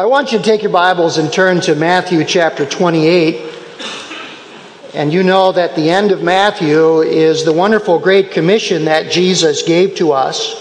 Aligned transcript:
I 0.00 0.06
want 0.06 0.32
you 0.32 0.38
to 0.38 0.44
take 0.44 0.62
your 0.62 0.72
Bibles 0.72 1.18
and 1.18 1.30
turn 1.30 1.60
to 1.60 1.74
Matthew 1.74 2.24
chapter 2.24 2.64
28. 2.64 3.54
And 4.94 5.12
you 5.12 5.22
know 5.22 5.52
that 5.52 5.76
the 5.76 5.90
end 5.90 6.10
of 6.10 6.22
Matthew 6.22 7.02
is 7.02 7.44
the 7.44 7.52
wonderful 7.52 7.98
Great 7.98 8.30
Commission 8.30 8.86
that 8.86 9.12
Jesus 9.12 9.62
gave 9.62 9.96
to 9.96 10.12
us. 10.12 10.54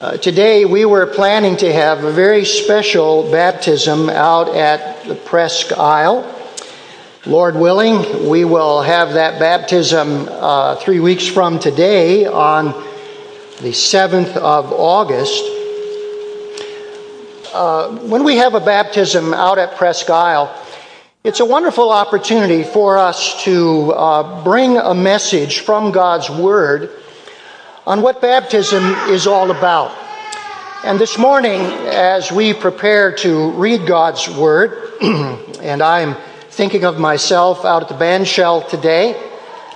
Uh, 0.00 0.16
today 0.16 0.64
we 0.64 0.86
were 0.86 1.04
planning 1.04 1.54
to 1.58 1.70
have 1.70 2.02
a 2.02 2.12
very 2.12 2.46
special 2.46 3.30
baptism 3.30 4.08
out 4.08 4.48
at 4.56 5.04
the 5.04 5.16
Presque 5.16 5.72
Isle. 5.72 6.24
Lord 7.26 7.56
willing, 7.56 8.26
we 8.30 8.46
will 8.46 8.80
have 8.80 9.12
that 9.12 9.38
baptism 9.38 10.30
uh, 10.30 10.76
three 10.76 11.00
weeks 11.00 11.26
from 11.26 11.58
today 11.58 12.24
on 12.24 12.68
the 13.60 13.72
7th 13.72 14.34
of 14.38 14.72
August. 14.72 15.44
Uh, 17.54 17.88
when 18.08 18.24
we 18.24 18.38
have 18.38 18.54
a 18.54 18.60
baptism 18.60 19.32
out 19.32 19.58
at 19.58 19.76
Presque 19.76 20.10
Isle, 20.10 20.52
it's 21.22 21.38
a 21.38 21.44
wonderful 21.44 21.92
opportunity 21.92 22.64
for 22.64 22.98
us 22.98 23.44
to 23.44 23.92
uh, 23.92 24.42
bring 24.42 24.76
a 24.76 24.92
message 24.92 25.60
from 25.60 25.92
God's 25.92 26.28
Word 26.28 26.90
on 27.86 28.02
what 28.02 28.20
baptism 28.20 28.82
is 29.08 29.28
all 29.28 29.52
about. 29.52 29.96
And 30.84 30.98
this 30.98 31.16
morning, 31.16 31.60
as 31.60 32.32
we 32.32 32.54
prepare 32.54 33.14
to 33.18 33.52
read 33.52 33.86
God's 33.86 34.28
Word, 34.28 34.92
and 35.62 35.80
I'm 35.80 36.16
thinking 36.50 36.84
of 36.84 36.98
myself 36.98 37.64
out 37.64 37.82
at 37.82 37.88
the 37.88 37.94
band 37.94 38.26
shell 38.26 38.62
today, 38.62 39.14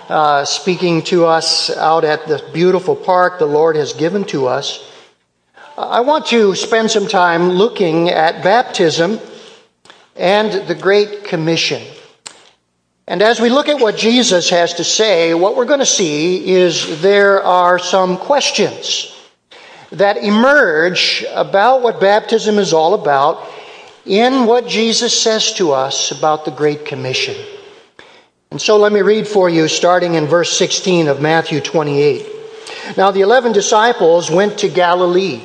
uh, 0.09 0.45
speaking 0.45 1.03
to 1.03 1.27
us 1.27 1.71
out 1.71 2.03
at 2.03 2.27
the 2.27 2.45
beautiful 2.53 2.97
park 2.97 3.39
the 3.39 3.47
Lord 3.47 3.77
has 3.77 3.93
given 3.93 4.25
to 4.25 4.49
us. 4.49 4.85
I 5.79 6.01
want 6.01 6.27
to 6.27 6.57
spend 6.57 6.91
some 6.91 7.07
time 7.07 7.51
looking 7.51 8.09
at 8.09 8.43
baptism 8.43 9.21
and 10.17 10.67
the 10.67 10.75
Great 10.75 11.23
Commission. 11.23 11.81
And 13.07 13.23
as 13.23 13.41
we 13.41 13.49
look 13.49 13.69
at 13.69 13.81
what 13.81 13.97
Jesus 13.97 14.51
has 14.51 14.75
to 14.75 14.83
say, 14.83 15.35
what 15.35 15.55
we're 15.55 15.67
going 15.67 15.79
to 15.79 15.87
see 15.87 16.51
is 16.51 17.01
there 17.01 17.45
are 17.45 17.79
some 17.79 18.17
questions 18.17 19.17
that 19.93 20.17
emerge 20.17 21.25
about 21.33 21.83
what 21.83 22.01
baptism 22.01 22.59
is 22.59 22.73
all 22.73 22.95
about 22.95 23.49
in 24.05 24.47
what 24.47 24.67
Jesus 24.67 25.17
says 25.17 25.53
to 25.53 25.71
us 25.71 26.11
about 26.11 26.45
the 26.45 26.51
Great 26.51 26.87
Commission. 26.87 27.37
And 28.51 28.61
so 28.61 28.79
let 28.79 28.91
me 28.91 29.03
read 29.03 29.29
for 29.29 29.49
you, 29.49 29.69
starting 29.69 30.15
in 30.15 30.27
verse 30.27 30.59
16 30.59 31.07
of 31.07 31.23
Matthew 31.23 31.61
28. 31.61 32.27
Now 32.97 33.13
the 33.13 33.21
eleven 33.21 33.53
disciples 33.53 34.29
went 34.29 34.59
to 34.59 34.69
Galilee 34.69 35.45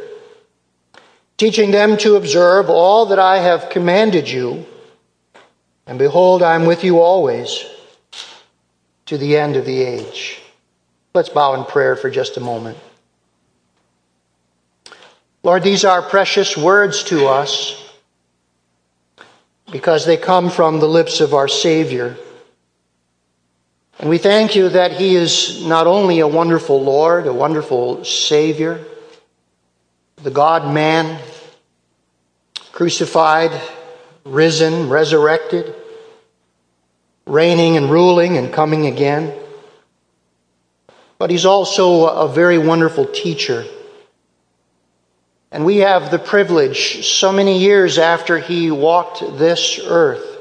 teaching 1.41 1.71
them 1.71 1.97
to 1.97 2.17
observe 2.17 2.69
all 2.69 3.07
that 3.07 3.17
I 3.17 3.39
have 3.39 3.71
commanded 3.71 4.29
you. 4.29 4.63
And 5.87 5.97
behold, 5.97 6.43
I 6.43 6.53
am 6.53 6.67
with 6.67 6.83
you 6.83 6.99
always 6.99 7.65
to 9.07 9.17
the 9.17 9.37
end 9.37 9.55
of 9.55 9.65
the 9.65 9.81
age. 9.81 10.39
Let's 11.15 11.29
bow 11.29 11.55
in 11.55 11.65
prayer 11.65 11.95
for 11.95 12.11
just 12.11 12.37
a 12.37 12.39
moment. 12.39 12.77
Lord, 15.41 15.63
these 15.63 15.83
are 15.83 16.03
precious 16.03 16.55
words 16.55 17.05
to 17.05 17.25
us 17.25 17.89
because 19.71 20.05
they 20.05 20.17
come 20.17 20.51
from 20.51 20.79
the 20.79 20.87
lips 20.87 21.21
of 21.21 21.33
our 21.33 21.47
Savior. 21.47 22.17
And 23.97 24.11
we 24.11 24.19
thank 24.19 24.55
you 24.55 24.69
that 24.69 24.91
He 24.91 25.15
is 25.15 25.65
not 25.65 25.87
only 25.87 26.19
a 26.19 26.27
wonderful 26.27 26.83
Lord, 26.83 27.25
a 27.25 27.33
wonderful 27.33 28.05
Savior, 28.05 28.85
the 30.17 30.29
God 30.29 30.71
man, 30.71 31.19
crucified, 32.81 33.51
risen, 34.25 34.89
resurrected, 34.89 35.71
reigning 37.27 37.77
and 37.77 37.91
ruling 37.91 38.37
and 38.37 38.51
coming 38.51 38.87
again. 38.87 39.31
But 41.19 41.29
he's 41.29 41.45
also 41.45 42.07
a 42.07 42.27
very 42.27 42.57
wonderful 42.57 43.05
teacher. 43.05 43.65
And 45.51 45.63
we 45.63 45.77
have 45.77 46.09
the 46.09 46.17
privilege, 46.17 47.05
so 47.05 47.31
many 47.31 47.59
years 47.59 47.99
after 47.99 48.39
he 48.39 48.71
walked 48.71 49.19
this 49.37 49.79
earth, 49.85 50.39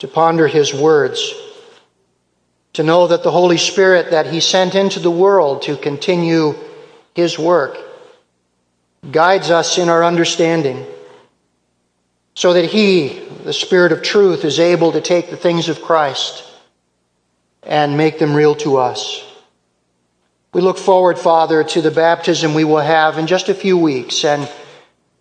to 0.00 0.08
ponder 0.08 0.48
his 0.48 0.74
words, 0.74 1.32
to 2.72 2.82
know 2.82 3.06
that 3.06 3.22
the 3.22 3.30
Holy 3.30 3.58
Spirit 3.58 4.10
that 4.10 4.26
he 4.26 4.40
sent 4.40 4.74
into 4.74 4.98
the 4.98 5.12
world 5.12 5.62
to 5.62 5.76
continue 5.76 6.56
his 7.14 7.38
work 7.38 7.85
guides 9.10 9.50
us 9.50 9.78
in 9.78 9.88
our 9.88 10.04
understanding 10.04 10.84
so 12.34 12.52
that 12.52 12.66
He, 12.66 13.20
the 13.44 13.52
Spirit 13.52 13.92
of 13.92 14.02
truth, 14.02 14.44
is 14.44 14.58
able 14.60 14.92
to 14.92 15.00
take 15.00 15.30
the 15.30 15.36
things 15.36 15.68
of 15.68 15.82
Christ 15.82 16.44
and 17.62 17.96
make 17.96 18.18
them 18.18 18.34
real 18.34 18.54
to 18.56 18.76
us. 18.76 19.22
We 20.52 20.60
look 20.60 20.78
forward, 20.78 21.18
Father, 21.18 21.64
to 21.64 21.82
the 21.82 21.90
baptism 21.90 22.54
we 22.54 22.64
will 22.64 22.78
have 22.78 23.18
in 23.18 23.26
just 23.26 23.48
a 23.48 23.54
few 23.54 23.76
weeks, 23.76 24.24
and 24.24 24.50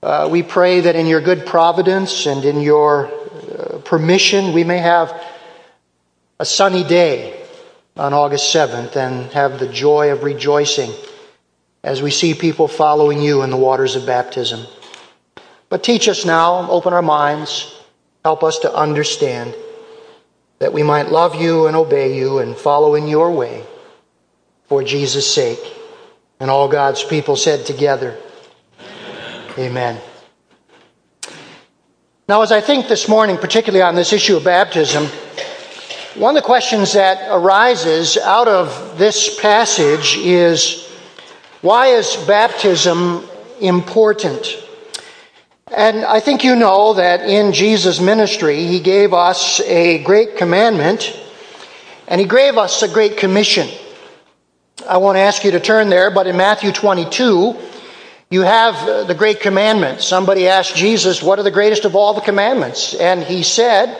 uh, 0.03 0.29
we 0.31 0.43
pray 0.43 0.81
that 0.81 0.95
in 0.95 1.07
your 1.07 1.21
good 1.21 1.45
providence 1.45 2.25
and 2.25 2.45
in 2.45 2.61
your 2.61 3.07
uh, 3.07 3.79
permission, 3.79 4.53
we 4.53 4.63
may 4.63 4.77
have 4.77 5.19
a 6.39 6.45
sunny 6.45 6.83
day 6.83 7.41
on 7.97 8.13
August 8.13 8.53
7th 8.53 8.95
and 8.97 9.31
have 9.31 9.59
the 9.59 9.67
joy 9.67 10.11
of 10.11 10.23
rejoicing 10.23 10.91
as 11.85 12.01
we 12.01 12.09
see 12.09 12.33
people 12.33 12.67
following 12.67 13.21
you 13.21 13.43
in 13.43 13.51
the 13.51 13.55
waters 13.55 13.95
of 13.95 14.07
baptism. 14.07 14.65
But 15.69 15.83
teach 15.83 16.07
us 16.07 16.25
now, 16.25 16.67
open 16.67 16.93
our 16.93 17.03
minds, 17.03 17.79
help 18.23 18.43
us 18.43 18.57
to 18.59 18.75
understand 18.75 19.53
that 20.57 20.73
we 20.73 20.81
might 20.81 21.11
love 21.11 21.35
you 21.35 21.67
and 21.67 21.75
obey 21.75 22.17
you 22.17 22.39
and 22.39 22.57
follow 22.57 22.95
in 22.95 23.07
your 23.07 23.31
way 23.31 23.63
for 24.63 24.83
Jesus' 24.83 25.31
sake. 25.31 25.59
And 26.39 26.49
all 26.49 26.67
God's 26.67 27.03
people 27.03 27.35
said 27.35 27.67
together, 27.67 28.17
Amen. 29.59 30.01
Now, 32.27 32.41
as 32.41 32.51
I 32.51 32.61
think 32.61 32.87
this 32.87 33.07
morning, 33.07 33.37
particularly 33.37 33.83
on 33.83 33.93
this 33.93 34.11
issue 34.11 34.37
of 34.37 34.43
baptism, 34.43 35.05
one 36.15 36.35
of 36.35 36.41
the 36.41 36.47
questions 36.47 36.93
that 36.93 37.29
arises 37.31 38.17
out 38.17 38.47
of 38.47 38.97
this 38.97 39.39
passage 39.39 40.17
is 40.17 40.84
why 41.65 41.87
is 41.87 42.15
baptism 42.27 43.27
important? 43.59 44.55
And 45.75 46.05
I 46.05 46.19
think 46.19 46.43
you 46.43 46.55
know 46.55 46.93
that 46.93 47.21
in 47.21 47.53
Jesus' 47.53 47.99
ministry, 47.99 48.67
he 48.67 48.79
gave 48.79 49.15
us 49.15 49.61
a 49.61 50.03
great 50.03 50.37
commandment 50.37 51.19
and 52.07 52.21
he 52.21 52.27
gave 52.27 52.59
us 52.59 52.83
a 52.83 52.87
great 52.87 53.17
commission. 53.17 53.67
I 54.87 54.97
won't 54.97 55.17
ask 55.17 55.43
you 55.43 55.49
to 55.51 55.59
turn 55.59 55.89
there, 55.89 56.11
but 56.11 56.27
in 56.27 56.37
Matthew 56.37 56.71
22, 56.71 57.55
you 58.29 58.41
have 58.41 59.07
the 59.07 59.15
great 59.15 59.39
commandment. 59.39 60.01
Somebody 60.01 60.47
asked 60.47 60.75
Jesus, 60.75 61.23
What 61.23 61.39
are 61.39 61.43
the 61.43 61.49
greatest 61.49 61.83
of 61.83 61.95
all 61.95 62.13
the 62.13 62.21
commandments? 62.21 62.93
And 62.93 63.23
he 63.23 63.41
said, 63.41 63.97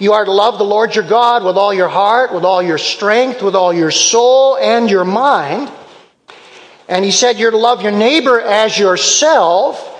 You 0.00 0.14
are 0.14 0.24
to 0.24 0.32
love 0.32 0.58
the 0.58 0.64
Lord 0.64 0.96
your 0.96 1.06
God 1.06 1.44
with 1.44 1.56
all 1.56 1.72
your 1.72 1.86
heart, 1.86 2.34
with 2.34 2.42
all 2.42 2.60
your 2.60 2.76
strength, 2.76 3.40
with 3.40 3.54
all 3.54 3.72
your 3.72 3.92
soul, 3.92 4.56
and 4.56 4.90
your 4.90 5.04
mind 5.04 5.70
and 6.88 7.04
he 7.04 7.10
said, 7.10 7.38
You're 7.38 7.50
to 7.50 7.58
love 7.58 7.82
your 7.82 7.92
neighbor 7.92 8.40
as 8.40 8.78
yourself. 8.78 9.94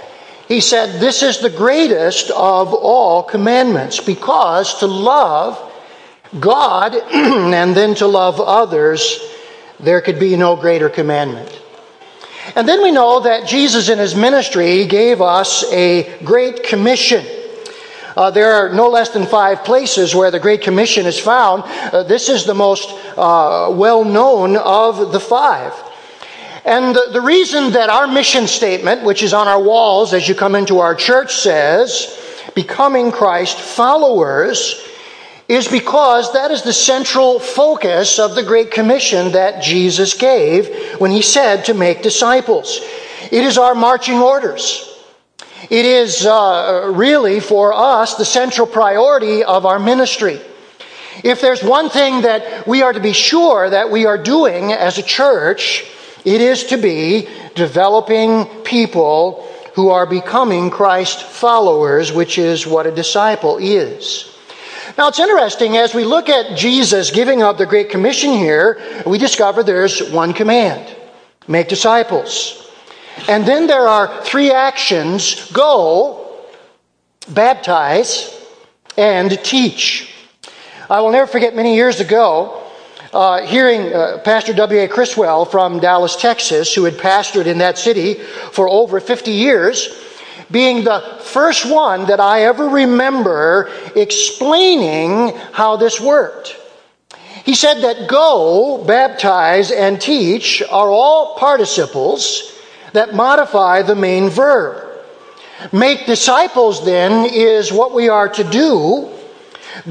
He 0.49 0.61
said, 0.61 1.01
This 1.01 1.23
is 1.23 1.39
the 1.39 1.51
greatest 1.51 2.31
of 2.31 2.73
all 2.73 3.23
commandments 3.23 4.01
because 4.01 4.79
to 4.81 4.87
love 4.87 5.63
God 6.41 6.95
and 7.13 7.77
then 7.77 7.95
to 7.97 8.07
love 8.07 8.41
others, 8.41 9.21
there 9.79 10.01
could 10.01 10.19
be 10.19 10.37
no 10.37 10.57
greater 10.57 10.89
commandment. 10.89 11.63
And 12.57 12.67
then 12.67 12.83
we 12.83 12.91
know 12.91 13.21
that 13.21 13.47
Jesus 13.47 13.91
in 13.91 13.99
his 13.99 14.15
ministry 14.15 14.87
gave 14.87 15.21
us 15.21 15.71
a 15.71 16.19
great 16.25 16.65
commission. 16.65 17.25
Uh, 18.17 18.31
there 18.31 18.53
are 18.53 18.73
no 18.73 18.89
less 18.89 19.11
than 19.11 19.27
five 19.27 19.63
places 19.65 20.15
where 20.15 20.31
the 20.31 20.41
Great 20.41 20.63
Commission 20.63 21.07
is 21.07 21.21
found. 21.21 21.63
Uh, 21.67 22.03
this 22.03 22.29
is 22.29 22.47
the 22.47 22.55
most 22.55 22.91
uh, 23.17 23.71
well 23.71 24.03
known 24.03 24.57
of 24.57 25.13
the 25.13 25.21
five. 25.21 25.73
And 26.69 26.95
the, 26.95 27.09
the 27.13 27.23
reason 27.23 27.73
that 27.73 27.89
our 27.89 28.07
mission 28.07 28.47
statement, 28.47 29.03
which 29.03 29.23
is 29.23 29.33
on 29.33 29.49
our 29.49 29.59
walls 29.59 30.13
as 30.13 30.29
you 30.29 30.35
come 30.35 30.55
into 30.55 30.81
our 30.81 30.95
church, 30.95 31.35
says, 31.35 32.21
becoming 32.55 33.11
Christ 33.11 33.59
followers, 33.59 34.87
is 35.49 35.67
because 35.67 36.31
that 36.35 36.51
is 36.51 36.61
the 36.61 36.75
central 36.75 37.41
focus 37.41 38.19
of 38.19 38.35
the 38.35 38.43
Great 38.43 38.71
Commission 38.71 39.33
that 39.33 39.63
Jesus 39.63 40.13
gave 40.13 41.01
when 41.01 41.11
he 41.11 41.23
said 41.23 41.65
to 41.65 41.73
make 41.73 42.03
disciples. 42.03 42.81
It 43.33 43.45
is 43.45 43.57
our 43.57 43.75
marching 43.75 44.19
orders. 44.19 44.95
It 45.71 45.87
is 45.87 46.27
uh, 46.27 46.93
really 46.95 47.41
for 47.41 47.73
us 47.73 48.17
the 48.17 48.27
central 48.27 48.67
priority 48.67 49.43
of 49.43 49.65
our 49.65 49.79
ministry. 49.79 50.39
If 51.25 51.41
there's 51.41 51.65
one 51.65 51.89
thing 51.89 52.21
that 52.23 52.67
we 52.67 52.83
are 52.83 52.93
to 52.93 53.01
be 53.01 53.15
sure 53.15 53.71
that 53.71 53.91
we 53.91 54.05
are 54.05 54.23
doing 54.23 54.75
as 54.75 54.99
a 54.99 55.03
church, 55.03 55.88
it 56.25 56.41
is 56.41 56.65
to 56.65 56.77
be 56.77 57.29
developing 57.55 58.45
people 58.65 59.47
who 59.75 59.91
are 59.91 60.07
becoming 60.07 60.71
Christ 60.71 61.23
followers, 61.23 62.13
which 62.13 62.39
is 62.39 62.67
what 62.67 62.87
a 62.87 62.91
disciple 62.91 63.59
is. 63.59 64.35
Now 64.97 65.09
it's 65.09 65.21
interesting, 65.21 65.77
as 65.77 65.95
we 65.95 66.05
look 66.05 66.29
at 66.29 66.57
Jesus 66.57 67.11
giving 67.11 67.43
up 67.43 67.59
the 67.59 67.67
Great 67.67 67.91
Commission 67.91 68.33
here, 68.33 68.81
we 69.07 69.19
discover 69.19 69.63
there's 69.63 70.11
one 70.11 70.33
command 70.33 70.97
make 71.47 71.69
disciples. 71.69 72.71
And 73.29 73.47
then 73.47 73.67
there 73.67 73.89
are 73.89 74.23
three 74.23 74.53
actions 74.53 75.51
go, 75.53 76.45
baptize, 77.29 78.35
and 78.97 79.31
teach. 79.43 80.15
I 80.91 81.01
will 81.01 81.13
never 81.13 81.27
forget 81.27 81.55
many 81.55 81.75
years 81.75 82.01
ago 82.01 82.58
uh, 83.13 83.47
hearing 83.47 83.93
uh, 83.93 84.19
Pastor 84.25 84.53
W.A. 84.53 84.89
Criswell 84.89 85.45
from 85.45 85.81
Dallas, 85.81 86.17
Texas, 86.17 86.75
who 86.75 86.85
had 86.85 86.95
pastored 86.95 87.47
in 87.47 87.59
that 87.59 87.79
city 87.79 88.15
for 88.15 88.69
over 88.69 89.01
50 89.01 89.31
years 89.31 90.05
being 90.51 90.85
the 90.85 91.01
first 91.21 91.71
one 91.71 92.07
that 92.07 92.21
I 92.21 92.43
ever 92.43 92.69
remember 92.69 93.71
explaining 93.95 95.37
how 95.53 95.77
this 95.77 96.01
worked. 96.01 96.57
He 97.45 97.55
said 97.55 97.83
that 97.83 98.09
go, 98.09 98.85
baptize, 98.87 99.71
and 99.71 100.01
teach 100.01 100.63
are 100.63 100.89
all 100.89 101.37
participles 101.37 102.55
that 102.93 103.15
modify 103.15 103.83
the 103.83 103.95
main 103.95 104.29
verb. 104.29 104.87
Make 105.73 106.07
disciples, 106.07 106.85
then, 106.85 107.27
is 107.27 107.73
what 107.73 107.95
we 107.95 108.09
are 108.09 108.29
to 108.29 108.45
do. 108.45 109.11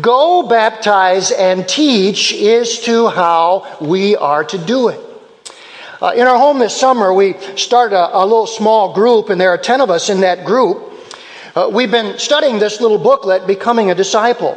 Go, 0.01 0.47
baptize, 0.47 1.31
and 1.31 1.67
teach 1.67 2.33
is 2.33 2.79
to 2.81 3.07
how 3.07 3.77
we 3.81 4.15
are 4.15 4.43
to 4.43 4.57
do 4.57 4.89
it. 4.89 4.99
Uh, 6.01 6.13
in 6.15 6.27
our 6.27 6.37
home 6.37 6.59
this 6.59 6.79
summer, 6.79 7.13
we 7.13 7.33
started 7.55 7.95
a, 7.95 8.17
a, 8.17 8.23
little 8.23 8.45
small 8.45 8.93
group, 8.93 9.29
and 9.29 9.41
there 9.41 9.49
are 9.49 9.57
10 9.57 9.81
of 9.81 9.89
us 9.89 10.09
in 10.09 10.21
that 10.21 10.45
group. 10.45 10.93
Uh, 11.55 11.69
we've 11.73 11.89
been 11.89 12.19
studying 12.19 12.59
this 12.59 12.79
little 12.79 12.99
booklet, 12.99 13.47
Becoming 13.47 13.89
a 13.89 13.95
Disciple. 13.95 14.55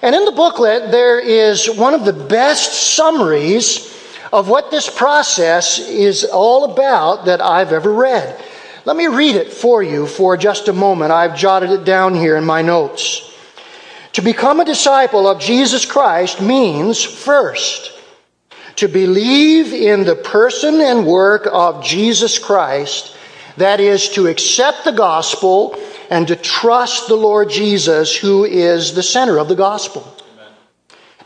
And 0.00 0.14
in 0.14 0.24
the 0.24 0.32
booklet, 0.32 0.90
there 0.90 1.20
is 1.20 1.68
one 1.68 1.92
of 1.92 2.04
the 2.04 2.12
best 2.12 2.94
summaries 2.94 3.94
of 4.32 4.48
what 4.48 4.70
this 4.70 4.88
process 4.88 5.78
is 5.78 6.24
all 6.24 6.72
about 6.72 7.26
that 7.26 7.42
I've 7.42 7.72
ever 7.72 7.92
read. 7.92 8.42
Let 8.84 8.96
me 8.96 9.08
read 9.08 9.36
it 9.36 9.52
for 9.52 9.82
you 9.82 10.06
for 10.06 10.36
just 10.36 10.68
a 10.68 10.72
moment. 10.72 11.12
I've 11.12 11.36
jotted 11.36 11.70
it 11.70 11.84
down 11.84 12.14
here 12.14 12.36
in 12.36 12.44
my 12.44 12.62
notes. 12.62 13.35
To 14.16 14.22
become 14.22 14.60
a 14.60 14.64
disciple 14.64 15.28
of 15.28 15.38
Jesus 15.40 15.84
Christ 15.84 16.40
means, 16.40 17.02
first, 17.02 17.92
to 18.76 18.88
believe 18.88 19.74
in 19.74 20.04
the 20.04 20.16
person 20.16 20.80
and 20.80 21.06
work 21.06 21.46
of 21.52 21.84
Jesus 21.84 22.38
Christ, 22.38 23.14
that 23.58 23.78
is, 23.78 24.08
to 24.14 24.26
accept 24.26 24.84
the 24.84 24.92
gospel 24.92 25.78
and 26.08 26.26
to 26.28 26.34
trust 26.34 27.08
the 27.08 27.14
Lord 27.14 27.50
Jesus, 27.50 28.16
who 28.16 28.46
is 28.46 28.94
the 28.94 29.02
center 29.02 29.36
of 29.36 29.48
the 29.48 29.54
gospel. 29.54 30.16
Amen. 30.32 30.52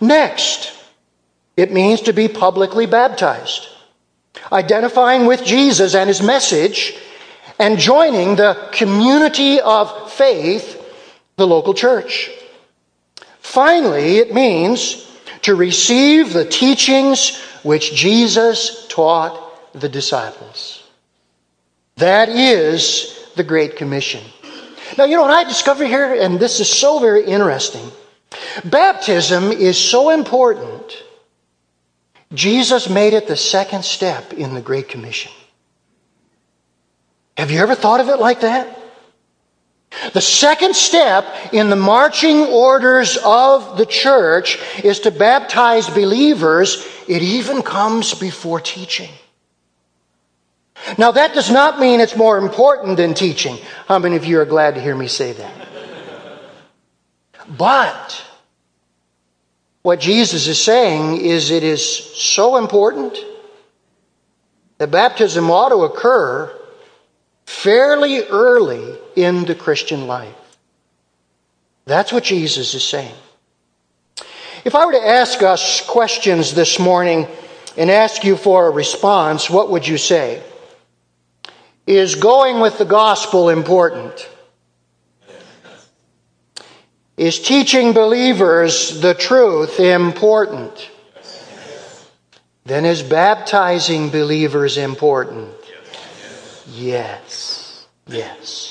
Next, 0.01 0.73
it 1.57 1.71
means 1.71 2.01
to 2.01 2.13
be 2.13 2.27
publicly 2.27 2.87
baptized, 2.87 3.69
identifying 4.51 5.27
with 5.27 5.45
Jesus 5.45 5.95
and 5.95 6.09
his 6.09 6.23
message, 6.23 6.99
and 7.57 7.79
joining 7.79 8.35
the 8.35 8.69
community 8.73 9.61
of 9.61 10.13
faith, 10.13 10.77
the 11.37 11.47
local 11.47 11.73
church. 11.73 12.33
Finally, 13.41 14.19
it 14.19 14.33
means 14.33 15.07
to 15.43 15.55
receive 15.55 16.33
the 16.33 16.45
teachings 16.45 17.41
which 17.63 17.95
Jesus 17.95 18.87
taught 18.89 19.73
the 19.73 19.89
disciples. 19.89 20.83
That 21.97 22.29
is 22.29 23.29
the 23.37 23.45
Great 23.45 23.77
Commission. 23.77 24.23
Now, 24.97 25.05
you 25.05 25.17
know 25.17 25.23
what 25.23 25.31
I 25.31 25.45
discovered 25.45 25.87
here, 25.87 26.15
and 26.15 26.39
this 26.39 26.61
is 26.61 26.69
so 26.69 26.99
very 26.99 27.25
interesting. 27.25 27.91
Baptism 28.65 29.53
is 29.53 29.79
so 29.79 30.11
important. 30.11 31.03
Jesus 32.33 32.89
made 32.89 33.13
it 33.13 33.27
the 33.27 33.37
second 33.37 33.85
step 33.85 34.33
in 34.33 34.55
the 34.55 34.61
Great 34.61 34.89
Commission. 34.89 35.33
Have 37.37 37.51
you 37.51 37.61
ever 37.61 37.75
thought 37.75 38.01
of 38.01 38.09
it 38.09 38.19
like 38.19 38.41
that? 38.41 38.80
The 40.13 40.21
second 40.21 40.77
step 40.77 41.27
in 41.53 41.69
the 41.69 41.77
marching 41.77 42.43
orders 42.43 43.19
of 43.25 43.77
the 43.77 43.87
church 43.87 44.59
is 44.85 45.01
to 45.01 45.11
baptize 45.11 45.89
believers. 45.89 46.87
It 47.09 47.23
even 47.23 47.63
comes 47.63 48.15
before 48.15 48.61
teaching. 48.61 49.11
Now, 50.97 51.11
that 51.13 51.35
does 51.35 51.51
not 51.51 51.79
mean 51.79 52.01
it's 52.01 52.17
more 52.17 52.39
important 52.39 52.97
than 52.97 53.15
teaching. 53.15 53.59
How 53.87 53.99
many 53.99 54.17
of 54.17 54.25
you 54.25 54.41
are 54.41 54.47
glad 54.47 54.77
to 54.77 54.81
hear 54.81 54.97
me 54.97 55.09
say 55.09 55.33
that? 55.33 55.69
But 57.59 58.25
what 59.83 60.01
Jesus 60.01 60.47
is 60.47 60.63
saying 60.63 61.21
is 61.21 61.51
it 61.51 61.65
is 61.65 61.85
so 61.85 62.57
important 62.57 63.19
that 64.79 64.91
baptism 64.91 65.51
ought 65.51 65.71
to 65.71 65.83
occur 65.83 66.57
fairly 67.45 68.23
early 68.25 68.97
in 69.17 69.45
the 69.45 69.55
Christian 69.55 70.07
life. 70.07 70.35
That's 71.87 72.13
what 72.13 72.25
Jesus 72.25 72.75
is 72.75 72.85
saying. 72.85 73.15
If 74.65 74.75
I 74.75 74.85
were 74.85 74.93
to 74.93 75.07
ask 75.07 75.43
us 75.43 75.85
questions 75.87 76.55
this 76.55 76.79
morning 76.79 77.27
and 77.77 77.91
ask 77.91 78.25
you 78.25 78.37
for 78.37 78.67
a 78.67 78.71
response, 78.71 79.49
what 79.49 79.71
would 79.71 79.89
you 79.89 79.97
say? 79.97 80.43
Is 81.87 82.15
going 82.15 82.61
with 82.61 82.79
the 82.79 82.85
gospel 82.85 83.49
important? 83.49 84.29
Is 87.17 87.41
teaching 87.41 87.93
believers 87.93 89.01
the 89.01 89.15
truth 89.15 89.81
important? 89.81 90.91
Then 92.65 92.85
is 92.85 93.03
baptizing 93.03 94.11
believers 94.11 94.77
important? 94.77 95.49
Yes. 96.69 97.87
Yes. 98.07 98.70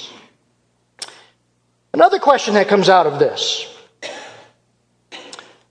Another 1.93 2.19
question 2.19 2.53
that 2.53 2.67
comes 2.67 2.89
out 2.89 3.07
of 3.07 3.19
this 3.19 3.67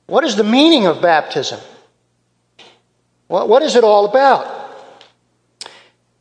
What 0.07 0.25
is 0.25 0.37
the 0.37 0.45
meaning 0.45 0.87
of 0.87 1.01
baptism? 1.01 1.61
What, 3.29 3.63
is 3.63 3.77
it 3.77 3.85
all 3.85 4.07
about? 4.07 4.55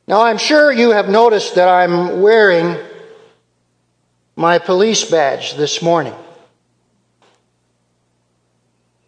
Now, 0.07 0.23
I'm 0.23 0.37
sure 0.37 0.71
you 0.71 0.91
have 0.91 1.07
noticed 1.07 1.55
that 1.55 1.69
I'm 1.69 2.21
wearing 2.21 2.77
my 4.35 4.59
police 4.59 5.09
badge 5.09 5.55
this 5.55 5.81
morning. 5.81 6.13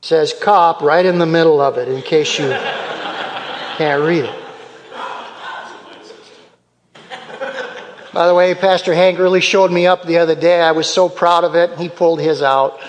It 0.01 0.05
says 0.05 0.33
cop 0.41 0.81
right 0.81 1.05
in 1.05 1.19
the 1.19 1.25
middle 1.25 1.59
of 1.59 1.77
it 1.77 1.89
in 1.89 2.01
case 2.01 2.39
you 2.39 2.49
can't 3.77 4.01
read 4.01 4.25
it. 4.25 4.48
By 8.11 8.25
the 8.25 8.33
way, 8.33 8.55
Pastor 8.55 8.93
Hank 8.95 9.19
really 9.19 9.39
showed 9.39 9.71
me 9.71 9.85
up 9.85 10.03
the 10.03 10.17
other 10.17 10.33
day. 10.33 10.61
I 10.61 10.71
was 10.71 10.89
so 10.89 11.09
proud 11.09 11.43
of 11.43 11.53
it. 11.53 11.77
He 11.77 11.89
pulled 11.89 12.19
his 12.19 12.41
out. 12.41 12.79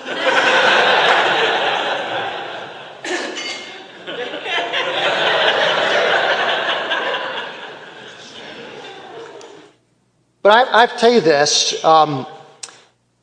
But 10.42 10.52
I, 10.52 10.84
I 10.84 10.86
tell 10.86 11.12
you 11.12 11.20
this. 11.20 11.84
Um, 11.84 12.26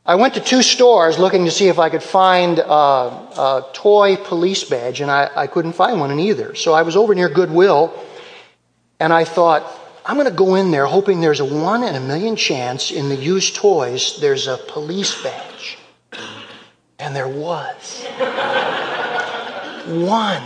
I 0.06 0.16
went 0.16 0.36
to 0.36 0.40
two 0.40 0.62
stores 0.62 1.18
looking 1.18 1.46
to 1.46 1.52
see 1.52 1.68
if 1.68 1.80
I 1.80 1.90
could 1.90 2.04
find 2.04 2.60
a, 2.60 2.72
a 2.72 3.66
toy 3.74 4.18
police 4.18 4.64
badge, 4.64 5.02
and 5.02 5.10
I, 5.10 5.32
I 5.36 5.48
couldn't 5.48 5.74
find 5.74 6.00
one 6.00 6.12
in 6.12 6.20
either. 6.20 6.54
So 6.54 6.74
I 6.74 6.84
was 6.84 6.96
over 6.96 7.16
near 7.16 7.28
Goodwill, 7.28 7.92
and 9.00 9.12
I 9.12 9.24
thought, 9.24 9.64
I'm 10.10 10.16
going 10.16 10.26
to 10.26 10.32
go 10.32 10.56
in 10.56 10.72
there 10.72 10.86
hoping 10.86 11.20
there's 11.20 11.42
a 11.42 11.46
one 11.46 11.84
in 11.84 11.94
a 11.94 12.00
million 12.00 12.38
chance 12.38 12.92
in 12.92 13.10
the 13.10 13.16
used 13.18 13.56
toys 13.56 14.18
there's 14.22 14.48
a 14.48 14.56
police 14.56 15.22
badge. 15.22 15.78
And 16.98 17.14
there 17.14 17.28
was. 17.28 18.06
one. 19.86 20.42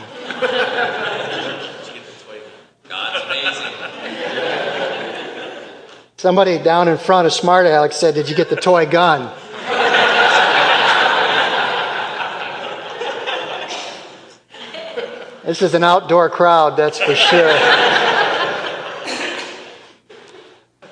Somebody 6.18 6.58
down 6.58 6.88
in 6.88 6.98
front 6.98 7.28
of 7.28 7.34
Smart 7.34 7.68
Alex 7.68 7.98
said, 7.98 8.16
Did 8.16 8.30
you 8.30 8.36
get 8.36 8.50
the 8.50 8.56
toy 8.56 8.88
gun? 8.88 9.32
this 15.44 15.62
is 15.62 15.76
an 15.76 15.84
outdoor 15.84 16.32
crowd, 16.32 16.78
that's 16.78 17.00
for 17.00 17.14
sure. 17.14 17.91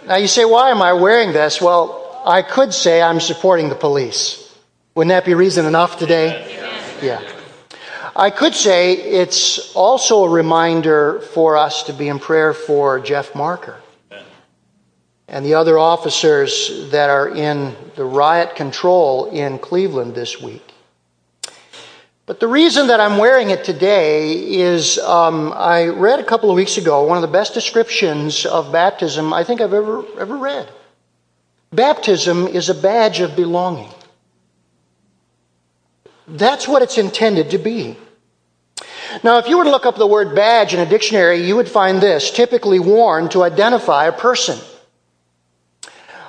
Now 0.10 0.16
you 0.18 0.28
say, 0.28 0.44
Why 0.44 0.72
am 0.72 0.82
I 0.82 0.94
wearing 0.94 1.32
this? 1.32 1.62
Well, 1.62 2.22
I 2.26 2.42
could 2.42 2.74
say 2.74 3.02
I'm 3.02 3.20
supporting 3.20 3.70
the 3.70 3.76
police. 3.76 4.46
Wouldn't 4.96 5.10
that 5.10 5.24
be 5.24 5.36
reason 5.36 5.66
enough 5.66 5.98
today? 5.98 6.58
Yeah. 7.02 7.22
I 8.16 8.32
could 8.32 8.54
say 8.54 8.96
it's 8.96 9.74
also 9.76 10.26
a 10.26 10.30
reminder 10.30 11.22
for 11.22 11.56
us 11.56 11.84
to 11.84 11.94
be 11.94 12.10
in 12.10 12.20
prayer 12.20 12.54
for 12.54 13.00
Jeff 13.00 13.34
Marker 13.36 13.78
and 15.30 15.46
the 15.46 15.54
other 15.54 15.78
officers 15.78 16.90
that 16.90 17.10
are 17.10 17.30
in 17.30 17.76
the 17.96 18.04
riot 18.04 18.56
control 18.56 19.30
in 19.30 19.60
Cleveland 19.60 20.16
this 20.16 20.42
week. 20.42 20.69
But 22.30 22.40
the 22.40 22.48
reason 22.48 22.86
that 22.90 23.00
I'm 23.00 23.18
wearing 23.18 23.50
it 23.50 23.64
today 23.64 24.34
is 24.34 25.00
um, 25.00 25.52
I 25.52 25.88
read 25.88 26.20
a 26.20 26.24
couple 26.24 26.52
of 26.52 26.56
weeks 26.56 26.78
ago 26.78 27.04
one 27.06 27.18
of 27.18 27.24
the 27.24 27.28
best 27.28 27.56
descriptions 27.56 28.46
of 28.46 28.72
baptism 28.72 29.34
I 29.34 29.44
think 29.44 29.62
I've 29.62 29.74
ever, 29.74 30.06
ever 30.20 30.38
read. 30.38 30.70
Baptism 31.72 32.46
is 32.46 32.70
a 32.70 32.76
badge 32.76 33.20
of 33.20 33.36
belonging. 33.36 33.90
That's 36.28 36.68
what 36.68 36.84
it's 36.84 37.00
intended 37.00 37.50
to 37.50 37.58
be. 37.58 37.98
Now, 39.24 39.40
if 39.40 39.48
you 39.48 39.58
were 39.58 39.64
to 39.64 39.72
look 39.72 39.88
up 39.88 39.98
the 39.98 40.06
word 40.06 40.36
badge 40.36 40.76
in 40.76 40.80
a 40.80 40.86
dictionary, 40.86 41.48
you 41.48 41.56
would 41.56 41.68
find 41.68 42.00
this 42.00 42.30
typically 42.30 42.78
worn 42.78 43.30
to 43.30 43.42
identify 43.42 44.06
a 44.06 44.12
person. 44.12 44.60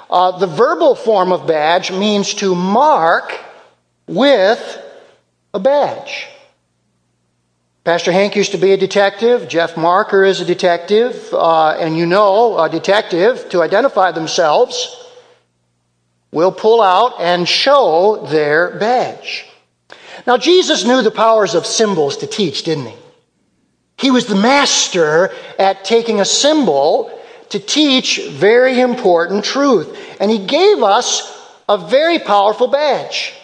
Uh, 0.08 0.38
the 0.38 0.46
verbal 0.46 0.94
form 0.94 1.30
of 1.30 1.46
badge 1.46 1.92
means 1.92 2.32
to 2.36 2.54
mark 2.54 3.38
with 4.06 4.86
a 5.52 5.58
badge. 5.58 6.28
Pastor 7.82 8.12
Hank 8.12 8.36
used 8.36 8.52
to 8.52 8.58
be 8.58 8.72
a 8.72 8.76
detective. 8.76 9.48
Jeff 9.48 9.76
Marker 9.76 10.24
is 10.24 10.40
a 10.40 10.44
detective. 10.44 11.28
Uh, 11.32 11.70
and 11.70 11.96
you 11.96 12.06
know, 12.06 12.58
a 12.58 12.68
detective, 12.68 13.48
to 13.48 13.62
identify 13.62 14.12
themselves, 14.12 14.96
will 16.30 16.52
pull 16.52 16.82
out 16.82 17.14
and 17.18 17.48
show 17.48 18.26
their 18.30 18.78
badge. 18.78 19.46
Now, 20.26 20.36
Jesus 20.36 20.84
knew 20.84 21.02
the 21.02 21.10
powers 21.10 21.54
of 21.54 21.66
symbols 21.66 22.18
to 22.18 22.26
teach, 22.26 22.64
didn't 22.64 22.86
he? 22.86 22.96
He 23.96 24.10
was 24.10 24.26
the 24.26 24.36
master 24.36 25.30
at 25.58 25.84
taking 25.84 26.20
a 26.20 26.24
symbol 26.24 27.10
to 27.48 27.58
teach 27.58 28.28
very 28.30 28.80
important 28.80 29.44
truth. 29.44 29.98
And 30.20 30.30
he 30.30 30.38
gave 30.38 30.82
us 30.82 31.36
a 31.68 31.76
very 31.76 32.18
powerful 32.18 32.68
badge. 32.68 33.34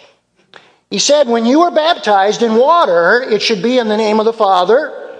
He 0.89 0.99
said, 0.99 1.27
when 1.27 1.45
you 1.45 1.63
are 1.63 1.71
baptized 1.71 2.43
in 2.43 2.55
water, 2.55 3.21
it 3.21 3.41
should 3.41 3.61
be 3.61 3.77
in 3.77 3.89
the 3.89 3.97
name 3.97 4.19
of 4.19 4.25
the 4.25 4.33
Father 4.33 5.19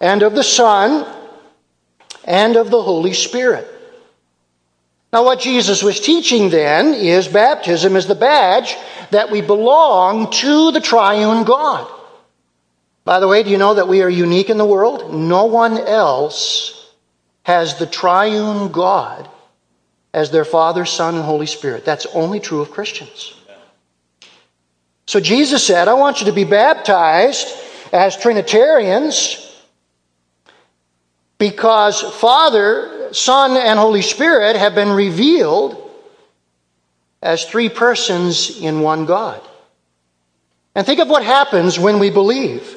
and 0.00 0.22
of 0.22 0.34
the 0.34 0.42
Son 0.42 1.06
and 2.24 2.56
of 2.56 2.70
the 2.70 2.82
Holy 2.82 3.12
Spirit. 3.12 3.68
Now, 5.12 5.24
what 5.24 5.40
Jesus 5.40 5.82
was 5.82 6.00
teaching 6.00 6.48
then 6.48 6.94
is 6.94 7.28
baptism 7.28 7.96
is 7.96 8.06
the 8.06 8.14
badge 8.14 8.74
that 9.10 9.30
we 9.30 9.42
belong 9.42 10.30
to 10.30 10.72
the 10.72 10.80
triune 10.80 11.44
God. 11.44 11.86
By 13.04 13.20
the 13.20 13.28
way, 13.28 13.42
do 13.42 13.50
you 13.50 13.58
know 13.58 13.74
that 13.74 13.88
we 13.88 14.02
are 14.02 14.08
unique 14.08 14.48
in 14.48 14.56
the 14.56 14.64
world? 14.64 15.12
No 15.12 15.44
one 15.44 15.76
else 15.76 16.90
has 17.42 17.78
the 17.78 17.86
triune 17.86 18.72
God 18.72 19.28
as 20.14 20.30
their 20.30 20.46
Father, 20.46 20.86
Son, 20.86 21.16
and 21.16 21.24
Holy 21.24 21.46
Spirit. 21.46 21.84
That's 21.84 22.06
only 22.06 22.40
true 22.40 22.62
of 22.62 22.70
Christians. 22.70 23.34
So 25.06 25.20
Jesus 25.20 25.66
said, 25.66 25.88
I 25.88 25.94
want 25.94 26.20
you 26.20 26.26
to 26.26 26.32
be 26.32 26.44
baptized 26.44 27.48
as 27.92 28.16
Trinitarians 28.16 29.48
because 31.38 32.00
Father, 32.00 33.12
Son, 33.12 33.56
and 33.56 33.78
Holy 33.78 34.02
Spirit 34.02 34.56
have 34.56 34.74
been 34.74 34.90
revealed 34.90 35.90
as 37.20 37.44
three 37.44 37.68
persons 37.68 38.60
in 38.60 38.80
one 38.80 39.06
God. 39.06 39.40
And 40.74 40.86
think 40.86 41.00
of 41.00 41.08
what 41.08 41.24
happens 41.24 41.78
when 41.78 41.98
we 41.98 42.10
believe. 42.10 42.76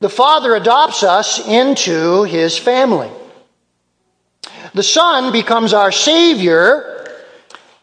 The 0.00 0.08
Father 0.08 0.54
adopts 0.54 1.02
us 1.02 1.46
into 1.46 2.24
His 2.24 2.56
family. 2.58 3.10
The 4.74 4.82
Son 4.82 5.32
becomes 5.32 5.72
our 5.72 5.92
Savior, 5.92 6.99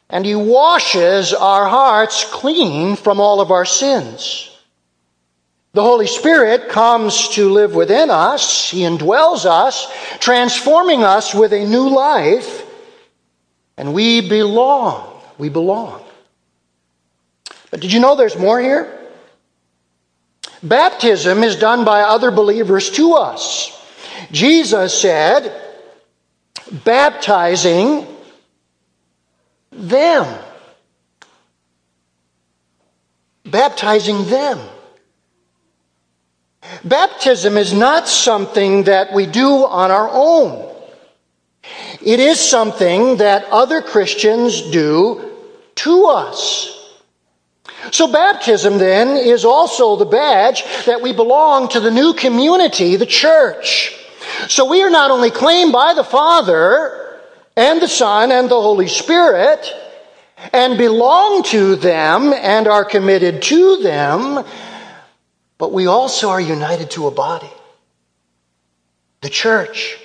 and 0.09 0.25
He 0.25 0.35
washes 0.35 1.33
our 1.33 1.67
hearts 1.67 2.25
clean 2.31 2.95
from 2.95 3.19
all 3.19 3.41
of 3.41 3.51
our 3.51 3.65
sins. 3.65 4.49
The 5.73 5.83
Holy 5.83 6.07
Spirit 6.07 6.69
comes 6.69 7.29
to 7.29 7.51
live 7.51 7.75
within 7.75 8.09
us. 8.09 8.69
He 8.69 8.79
indwells 8.79 9.45
us, 9.45 9.87
transforming 10.19 11.03
us 11.03 11.35
with 11.35 11.53
a 11.53 11.65
new 11.65 11.89
life, 11.89 12.65
and 13.77 13.93
we 13.93 14.27
belong. 14.27 15.21
We 15.37 15.49
belong. 15.49 16.01
But 17.69 17.81
did 17.81 17.93
you 17.93 17.99
know 17.99 18.15
there's 18.15 18.37
more 18.37 18.59
here? 18.59 18.91
Baptism 20.63 21.43
is 21.43 21.57
done 21.57 21.85
by 21.85 22.01
other 22.01 22.31
believers 22.31 22.89
to 22.91 23.13
us. 23.13 23.71
Jesus 24.31 24.99
said, 24.99 25.53
baptizing 26.83 28.07
them. 29.77 30.43
Baptizing 33.45 34.25
them. 34.25 34.59
Baptism 36.83 37.55
is 37.57 37.73
not 37.73 38.07
something 38.07 38.83
that 38.83 39.13
we 39.13 39.25
do 39.25 39.65
on 39.65 39.91
our 39.91 40.09
own. 40.11 40.75
It 42.01 42.19
is 42.19 42.39
something 42.39 43.17
that 43.17 43.45
other 43.45 43.81
Christians 43.81 44.61
do 44.71 45.31
to 45.75 46.05
us. 46.05 46.73
So, 47.91 48.11
baptism 48.11 48.79
then 48.79 49.15
is 49.15 49.45
also 49.45 49.95
the 49.95 50.05
badge 50.05 50.63
that 50.85 51.01
we 51.01 51.13
belong 51.13 51.69
to 51.69 51.79
the 51.79 51.91
new 51.91 52.13
community, 52.13 52.95
the 52.95 53.05
church. 53.05 53.97
So 54.47 54.69
we 54.69 54.81
are 54.83 54.89
not 54.89 55.11
only 55.11 55.31
claimed 55.31 55.71
by 55.71 55.93
the 55.93 56.03
Father 56.03 56.96
and 57.57 57.81
the 57.81 57.87
Son 57.87 58.31
and 58.31 58.47
the 58.47 58.61
Holy 58.61 58.87
Spirit 58.87 59.73
and 60.53 60.77
belong 60.77 61.41
to 61.41 61.75
them 61.75 62.31
and 62.31 62.67
are 62.67 62.85
committed 62.85 63.41
to 63.41 63.77
them, 63.81 64.45
but 65.57 65.73
we 65.73 65.87
also 65.87 66.29
are 66.29 66.39
united 66.39 66.91
to 66.91 67.07
a 67.07 67.11
body, 67.11 67.49
the 69.21 69.29
church. 69.29 69.97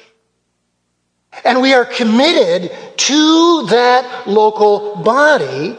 And 1.44 1.60
we 1.60 1.74
are 1.74 1.84
committed 1.84 2.72
to 2.96 3.66
that 3.66 4.26
local 4.26 4.96
body. 4.96 5.76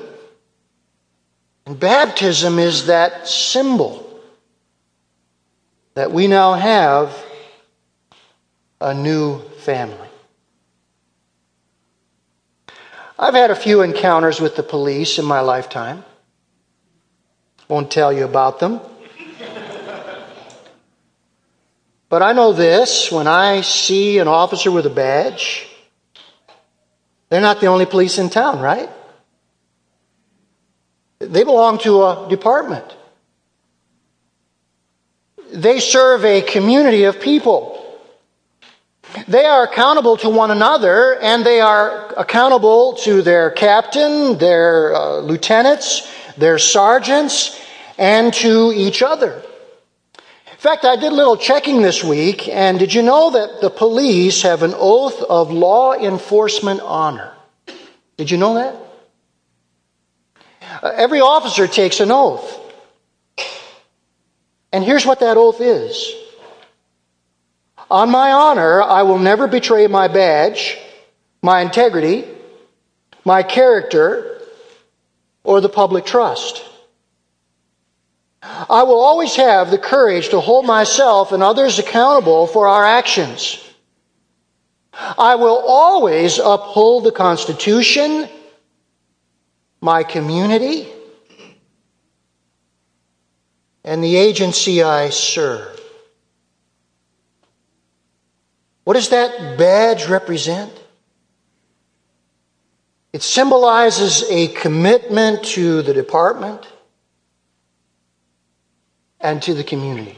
And 1.65 1.80
baptism 1.80 2.60
is 2.60 2.86
that 2.86 3.27
symbol 3.27 4.22
that 5.96 6.12
we 6.12 6.27
now 6.27 6.53
have 6.53 7.25
a 8.80 8.94
new 8.94 9.39
family. 9.60 10.12
I've 13.17 13.36
had 13.36 13.51
a 13.51 13.55
few 13.55 13.82
encounters 13.82 14.41
with 14.41 14.55
the 14.55 14.63
police 14.63 15.20
in 15.20 15.25
my 15.25 15.41
lifetime. 15.41 16.03
Won't 17.67 17.91
tell 17.91 18.12
you 18.12 18.25
about 18.25 18.60
them. 18.60 18.82
but 22.10 22.24
I 22.24 22.34
know 22.34 22.53
this 22.53 23.12
when 23.12 23.27
I 23.27 23.62
see 23.62 24.17
an 24.17 24.27
officer 24.27 24.72
with 24.72 24.88
a 24.88 24.89
badge, 24.89 25.67
they're 27.29 27.41
not 27.41 27.62
the 27.62 27.67
only 27.67 27.86
police 27.86 28.17
in 28.17 28.29
town, 28.29 28.60
right? 28.60 28.89
They 31.20 31.43
belong 31.43 31.77
to 31.79 32.03
a 32.03 32.27
department. 32.29 32.86
They 35.51 35.79
serve 35.79 36.25
a 36.25 36.41
community 36.41 37.03
of 37.03 37.20
people. 37.20 37.82
They 39.27 39.46
are 39.46 39.63
accountable 39.63 40.17
to 40.17 40.29
one 40.29 40.51
another 40.51 41.20
and 41.20 41.46
they 41.46 41.62
are 41.62 42.13
accountable 42.17 42.93
to 43.03 43.22
their 43.22 43.51
captain, 43.51 44.38
their 44.38 44.96
uh, 44.96 45.20
lieutenants, 45.20 46.12
their 46.38 46.58
sergeants, 46.58 47.60
and 47.98 48.34
to 48.34 48.74
each 48.75 49.01
other. 49.03 49.43
In 50.51 50.58
fact, 50.58 50.86
I 50.86 50.96
did 50.96 51.12
a 51.12 51.15
little 51.15 51.38
checking 51.38 51.82
this 51.82 52.03
week, 52.03 52.48
and 52.48 52.79
did 52.79 52.93
you 52.93 53.01
know 53.01 53.32
that 53.32 53.60
the 53.60 53.70
police 53.70 54.43
have 54.43 54.63
an 54.63 54.74
oath 54.75 55.22
of 55.22 55.51
law 55.51 55.93
enforcement 55.93 56.79
honor? 56.82 57.34
Did 58.17 58.32
you 58.32 58.38
know 58.38 58.53
that? 58.55 58.75
Uh, 60.82 60.93
every 60.96 61.20
officer 61.20 61.67
takes 61.67 62.00
an 62.00 62.12
oath. 62.12 62.60
And 64.72 64.84
here's 64.84 65.05
what 65.05 65.20
that 65.20 65.38
oath 65.38 65.60
is 65.62 66.15
on 67.93 68.09
my 68.09 68.31
honor, 68.31 68.81
I 68.81 69.03
will 69.03 69.19
never 69.19 69.47
betray 69.47 69.85
my 69.85 70.07
badge, 70.07 70.79
my 71.43 71.62
integrity, 71.62 72.25
my 73.23 73.43
character, 73.43 74.41
or 75.43 75.62
the 75.62 75.69
public 75.69 76.03
trust. 76.03 76.65
I 78.41 78.81
will 78.81 79.00
always 79.00 79.35
have 79.35 79.69
the 79.69 79.77
courage 79.77 80.29
to 80.29 80.39
hold 80.39 80.65
myself 80.65 81.31
and 81.31 81.43
others 81.43 81.77
accountable 81.77 82.47
for 82.47 82.67
our 82.67 82.83
actions. 82.83 83.63
I 84.91 85.35
will 85.35 85.63
always 85.63 86.39
uphold 86.39 87.03
the 87.03 87.12
Constitution, 87.12 88.27
my 89.81 90.01
community, 90.01 90.88
and 93.83 94.03
the 94.03 94.15
agency 94.15 94.81
I 94.81 95.12
serve. 95.12 95.82
What 98.83 98.93
does 98.93 99.09
that 99.09 99.57
badge 99.57 100.07
represent? 100.07 100.71
It 103.13 103.21
symbolizes 103.21 104.29
a 104.29 104.47
commitment 104.47 105.43
to 105.43 105.81
the 105.83 105.93
department 105.93 106.67
and 109.21 109.41
to 109.43 109.53
the 109.53 109.63
community. 109.63 110.17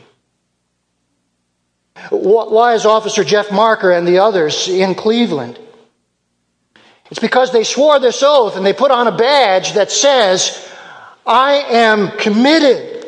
Why 2.10 2.74
is 2.74 2.86
Officer 2.86 3.24
Jeff 3.24 3.51
Marker 3.51 3.91
and 3.91 4.07
the 4.07 4.19
others 4.19 4.67
in 4.67 4.95
Cleveland? 4.95 5.60
It's 7.12 7.19
because 7.19 7.51
they 7.51 7.63
swore 7.63 8.00
this 8.00 8.24
oath 8.24 8.57
and 8.57 8.65
they 8.65 8.74
put 8.74 8.91
on 8.91 9.07
a 9.07 9.15
badge 9.15 9.74
that 9.74 9.91
says, 9.91 10.67
I 11.25 11.53
am 11.69 12.12
committed 12.17 13.07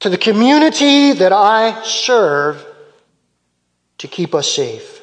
to 0.00 0.08
the 0.08 0.18
community 0.18 1.12
that 1.12 1.32
I 1.32 1.82
serve 1.84 2.64
to 3.98 4.08
keep 4.08 4.34
us 4.34 4.50
safe. 4.50 5.00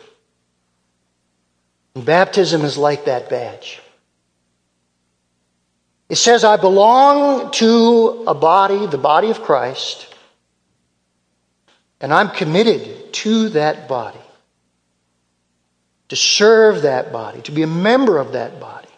And 1.95 2.05
baptism 2.05 2.61
is 2.61 2.77
like 2.77 3.05
that 3.05 3.29
badge. 3.29 3.81
It 6.09 6.17
says, 6.17 6.43
I 6.43 6.57
belong 6.57 7.51
to 7.51 8.25
a 8.27 8.33
body, 8.33 8.85
the 8.85 8.97
body 8.97 9.29
of 9.29 9.41
Christ, 9.41 10.13
and 12.01 12.13
I'm 12.13 12.29
committed 12.29 13.13
to 13.13 13.49
that 13.49 13.87
body, 13.87 14.19
to 16.09 16.15
serve 16.15 16.81
that 16.81 17.13
body, 17.13 17.41
to 17.43 17.51
be 17.51 17.63
a 17.63 17.67
member 17.67 18.17
of 18.17 18.33
that 18.33 18.59
body, 18.59 18.89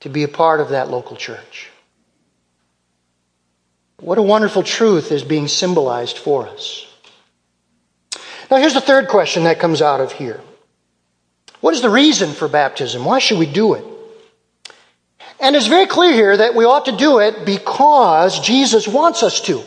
to 0.00 0.10
be 0.10 0.22
a 0.22 0.28
part 0.28 0.60
of 0.60 0.70
that 0.70 0.90
local 0.90 1.16
church. 1.16 1.70
What 4.00 4.18
a 4.18 4.22
wonderful 4.22 4.64
truth 4.64 5.12
is 5.12 5.24
being 5.24 5.48
symbolized 5.48 6.18
for 6.18 6.46
us. 6.46 6.86
Now, 8.54 8.60
here's 8.60 8.74
the 8.74 8.80
third 8.80 9.08
question 9.08 9.42
that 9.44 9.58
comes 9.58 9.82
out 9.82 10.00
of 10.00 10.12
here 10.12 10.40
What 11.60 11.74
is 11.74 11.82
the 11.82 11.90
reason 11.90 12.30
for 12.30 12.46
baptism? 12.46 13.04
Why 13.04 13.18
should 13.18 13.40
we 13.40 13.46
do 13.46 13.74
it? 13.74 13.84
And 15.40 15.56
it's 15.56 15.66
very 15.66 15.86
clear 15.86 16.12
here 16.12 16.36
that 16.36 16.54
we 16.54 16.64
ought 16.64 16.84
to 16.84 16.96
do 16.96 17.18
it 17.18 17.44
because 17.44 18.38
Jesus 18.38 18.86
wants 18.86 19.24
us 19.24 19.40
to. 19.40 19.60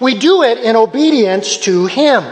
We 0.00 0.16
do 0.16 0.44
it 0.44 0.58
in 0.58 0.76
obedience 0.76 1.56
to 1.62 1.86
Him. 1.86 2.22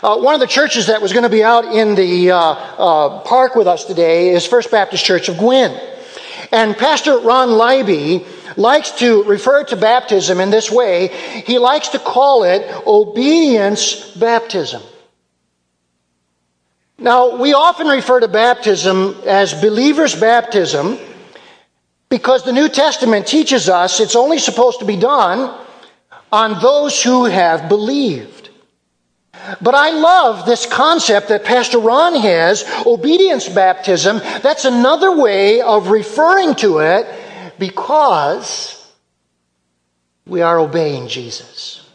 Uh, 0.00 0.18
one 0.18 0.34
of 0.34 0.40
the 0.40 0.46
churches 0.46 0.86
that 0.86 1.02
was 1.02 1.12
going 1.12 1.24
to 1.24 1.28
be 1.28 1.42
out 1.42 1.64
in 1.64 1.96
the 1.96 2.30
uh, 2.30 2.38
uh, 2.38 3.20
park 3.22 3.56
with 3.56 3.66
us 3.66 3.84
today 3.84 4.28
is 4.28 4.46
First 4.46 4.70
Baptist 4.70 5.04
Church 5.04 5.28
of 5.28 5.38
Gwynn. 5.38 5.76
And 6.52 6.76
Pastor 6.76 7.18
Ron 7.18 7.48
Leiby 7.48 8.24
likes 8.56 8.90
to 8.98 9.22
refer 9.24 9.64
to 9.64 9.76
baptism 9.76 10.40
in 10.40 10.50
this 10.50 10.70
way. 10.70 11.08
He 11.46 11.58
likes 11.58 11.88
to 11.88 11.98
call 11.98 12.44
it 12.44 12.62
obedience 12.86 14.10
baptism. 14.12 14.82
Now, 16.98 17.36
we 17.36 17.54
often 17.54 17.88
refer 17.88 18.20
to 18.20 18.28
baptism 18.28 19.16
as 19.26 19.52
believer's 19.60 20.14
baptism 20.14 20.98
because 22.08 22.44
the 22.44 22.52
New 22.52 22.68
Testament 22.68 23.26
teaches 23.26 23.68
us 23.68 23.98
it's 23.98 24.14
only 24.14 24.38
supposed 24.38 24.78
to 24.78 24.84
be 24.84 24.96
done 24.96 25.58
on 26.30 26.60
those 26.62 27.02
who 27.02 27.24
have 27.24 27.68
believed. 27.68 28.50
But 29.60 29.74
I 29.74 29.90
love 29.90 30.46
this 30.46 30.64
concept 30.64 31.28
that 31.28 31.44
Pastor 31.44 31.78
Ron 31.78 32.16
has, 32.16 32.64
obedience 32.86 33.48
baptism. 33.48 34.18
That's 34.42 34.64
another 34.64 35.16
way 35.16 35.60
of 35.60 35.88
referring 35.88 36.54
to 36.56 36.78
it 36.78 37.06
because 37.58 38.92
we 40.26 40.42
are 40.42 40.58
obeying 40.58 41.08
Jesus. 41.08 41.86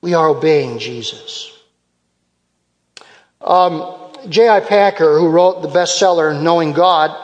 We 0.00 0.14
are 0.14 0.28
obeying 0.28 0.78
Jesus. 0.78 1.50
Um, 3.40 3.94
J.I. 4.28 4.60
Packer, 4.60 5.18
who 5.18 5.28
wrote 5.28 5.62
the 5.62 5.68
bestseller 5.68 6.40
Knowing 6.40 6.72
God, 6.72 7.14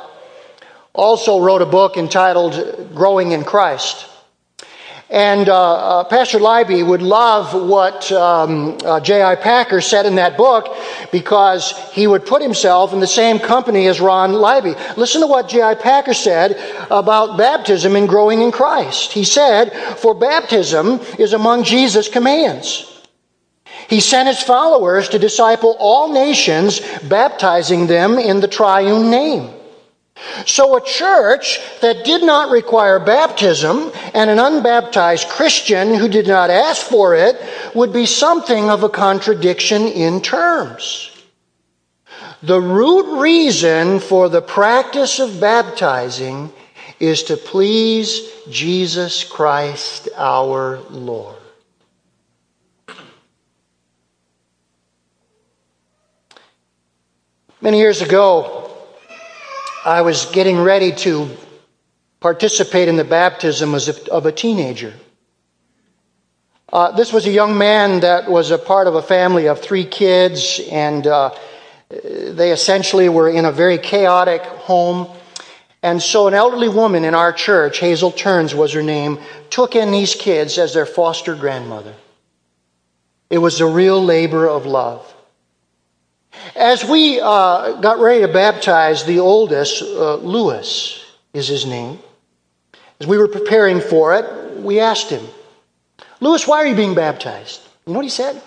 also 0.93 1.41
wrote 1.41 1.63
a 1.63 1.67
book 1.67 1.97
entitled 1.97 2.95
Growing 2.95 3.33
in 3.33 3.45
Christ. 3.45 4.07
And 5.11 5.49
uh, 5.49 5.73
uh, 6.01 6.05
Pastor 6.05 6.39
Leiby 6.39 6.87
would 6.87 7.03
love 7.03 7.53
what 7.53 8.13
um, 8.13 8.79
uh, 8.85 9.01
J.I. 9.01 9.35
Packer 9.35 9.81
said 9.81 10.07
in 10.07 10.15
that 10.15 10.37
book 10.37 10.77
because 11.11 11.73
he 11.91 12.07
would 12.07 12.25
put 12.25 12.41
himself 12.41 12.93
in 12.93 13.01
the 13.01 13.09
same 13.09 13.41
company 13.41 13.89
as 13.89 14.01
Ron 14.01 14.31
Leiby. 14.31 14.97
Listen 14.97 15.23
to 15.23 15.27
what 15.27 15.49
J.I. 15.49 15.75
Packer 15.75 16.15
said 16.15 16.53
about 16.93 17.37
baptism 17.37 17.97
and 17.97 18.09
growing 18.09 18.41
in 18.41 18.53
Christ. 18.53 19.11
He 19.11 19.25
said, 19.25 19.73
For 19.99 20.15
baptism 20.15 21.01
is 21.19 21.33
among 21.33 21.65
Jesus' 21.65 22.09
commands. 22.09 22.87
He 23.89 23.99
sent 23.99 24.29
his 24.29 24.41
followers 24.41 25.09
to 25.09 25.19
disciple 25.19 25.75
all 25.81 26.13
nations, 26.13 26.81
baptizing 27.09 27.89
them 27.89 28.17
in 28.17 28.39
the 28.39 28.47
triune 28.47 29.11
name. 29.11 29.51
So 30.47 30.77
a 30.77 30.85
church 30.85 31.59
that 31.81 32.05
did 32.05 32.23
not 32.23 32.51
require 32.51 32.99
baptism 32.99 33.91
and 34.15 34.31
an 34.31 34.39
unbaptized 34.39 35.29
Christian 35.29 35.95
who 35.95 36.09
did 36.09 36.27
not 36.27 36.51
ask 36.51 36.87
for 36.87 37.15
it 37.15 37.41
would 37.75 37.93
be 37.93 38.07
something 38.07 38.71
of 38.71 38.83
a 38.83 38.89
contradiction 38.89 39.83
in 39.87 40.21
terms. 40.21 41.11
The 42.43 42.61
root 42.61 43.21
reason 43.21 44.01
for 44.01 44.29
the 44.29 44.43
practice 44.43 45.19
of 45.19 45.41
baptizing 45.41 46.53
is 46.99 47.25
to 47.25 47.37
please 47.37 48.31
Jesus 48.51 49.25
Christ 49.25 50.09
our 50.17 50.81
Lord. 50.91 51.37
Many 57.63 57.79
years 57.79 58.01
ago, 58.01 58.60
I 59.85 60.03
was 60.03 60.27
getting 60.27 60.59
ready 60.59 60.93
to 60.93 61.31
participate 62.21 62.89
in 62.89 62.97
the 62.97 63.05
baptism 63.05 63.75
of 63.75 64.27
a 64.27 64.33
teenager. 64.33 64.93
Uh, 66.71 66.93
this 66.93 67.15
was 67.15 67.27
a 67.27 67.31
young 67.31 67.57
man 67.57 68.01
that 68.01 68.31
was 68.31 68.51
a 68.51 68.59
part 68.59 68.87
of 68.87 68.95
a 68.95 69.01
family 69.01 69.47
of 69.47 69.59
three 69.59 69.87
kids, 69.87 70.61
and 70.71 71.07
uh, 71.07 71.35
they 71.89 72.53
essentially 72.53 73.09
were 73.09 73.31
in 73.31 73.47
a 73.47 73.53
very 73.53 73.79
chaotic 73.79 74.43
home. 74.43 75.09
And 75.83 76.03
so, 76.03 76.29
an 76.29 76.35
elderly 76.35 76.69
woman 76.69 77.07
in 77.07 77.15
our 77.15 77.33
church, 77.33 77.79
Hazel 77.79 78.11
Turns 78.11 78.55
was 78.55 78.75
her 78.75 78.83
name, 78.83 79.19
took 79.49 79.75
in 79.75 79.93
these 79.93 80.15
kids 80.15 80.59
as 80.59 80.75
their 80.75 80.85
foster 80.85 81.35
grandmother. 81.35 81.95
It 83.31 83.39
was 83.39 83.63
a 83.63 83.67
real 83.67 84.05
labor 84.05 84.47
of 84.47 84.67
love. 84.67 85.15
As 86.57 86.85
we 86.85 87.21
uh, 87.21 87.81
got 87.81 87.99
ready 87.99 88.23
to 88.23 88.33
baptize 88.33 89.05
the 89.05 89.21
oldest, 89.21 89.83
uh, 89.83 90.17
Lewis 90.17 91.05
is 91.33 91.47
his 91.47 91.65
name, 91.65 91.99
as 93.01 93.07
we 93.07 93.17
were 93.17 93.29
preparing 93.29 93.81
for 93.81 94.15
it, 94.17 94.61
we 94.61 94.81
asked 94.81 95.11
him, 95.11 95.27
Lewis, 96.21 96.47
why 96.47 96.59
are 96.59 96.67
you 96.67 96.75
being 96.75 96.95
baptized? 96.95 97.63
You 97.87 97.93
know 97.93 97.99
what 97.99 98.05
he 98.05 98.11
said? 98.11 98.41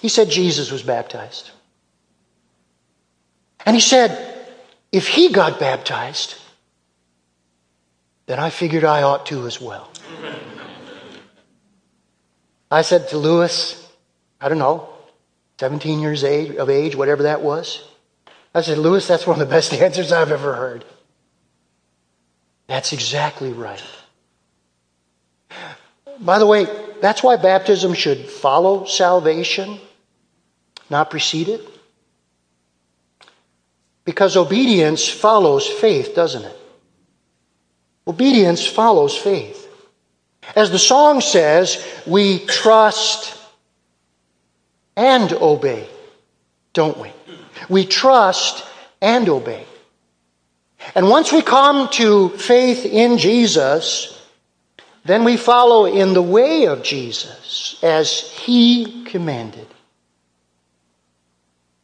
He 0.00 0.08
said 0.08 0.30
Jesus 0.30 0.70
was 0.70 0.82
baptized. 0.82 1.50
And 3.66 3.76
he 3.76 3.80
said, 3.80 4.48
if 4.90 5.08
he 5.08 5.30
got 5.30 5.60
baptized, 5.60 6.36
then 8.26 8.38
I 8.38 8.50
figured 8.50 8.84
I 8.84 9.02
ought 9.02 9.26
to 9.26 9.46
as 9.46 9.60
well. 9.60 9.90
I 12.70 12.82
said 12.82 13.08
to 13.10 13.18
Lewis, 13.18 13.78
I 14.40 14.48
don't 14.48 14.58
know, 14.58 14.88
17 15.58 16.00
years 16.00 16.22
of 16.24 16.70
age, 16.70 16.96
whatever 16.96 17.24
that 17.24 17.42
was. 17.42 17.88
I 18.54 18.60
said, 18.60 18.78
Lewis, 18.78 19.06
that's 19.06 19.26
one 19.26 19.40
of 19.40 19.48
the 19.48 19.52
best 19.52 19.72
answers 19.74 20.12
I've 20.12 20.32
ever 20.32 20.54
heard. 20.54 20.84
That's 22.66 22.92
exactly 22.92 23.52
right. 23.52 23.82
By 26.20 26.38
the 26.38 26.46
way, 26.46 26.66
that's 27.00 27.22
why 27.22 27.36
baptism 27.36 27.94
should 27.94 28.26
follow 28.28 28.84
salvation, 28.84 29.78
not 30.88 31.10
precede 31.10 31.48
it. 31.48 31.60
Because 34.04 34.36
obedience 34.36 35.06
follows 35.08 35.66
faith, 35.66 36.14
doesn't 36.14 36.44
it? 36.44 36.56
Obedience 38.06 38.66
follows 38.66 39.16
faith. 39.16 39.68
As 40.56 40.70
the 40.70 40.78
song 40.78 41.20
says, 41.20 41.84
we 42.06 42.40
trust 42.46 43.38
and 44.96 45.32
obey, 45.32 45.88
don't 46.72 46.98
we? 46.98 47.10
We 47.68 47.86
trust 47.86 48.64
and 49.00 49.28
obey. 49.28 49.64
And 50.94 51.08
once 51.08 51.32
we 51.32 51.42
come 51.42 51.88
to 51.92 52.30
faith 52.30 52.84
in 52.84 53.18
Jesus, 53.18 54.20
then 55.04 55.24
we 55.24 55.36
follow 55.36 55.86
in 55.86 56.14
the 56.14 56.22
way 56.22 56.66
of 56.66 56.82
Jesus 56.82 57.78
as 57.82 58.30
he 58.32 59.04
commanded. 59.04 59.66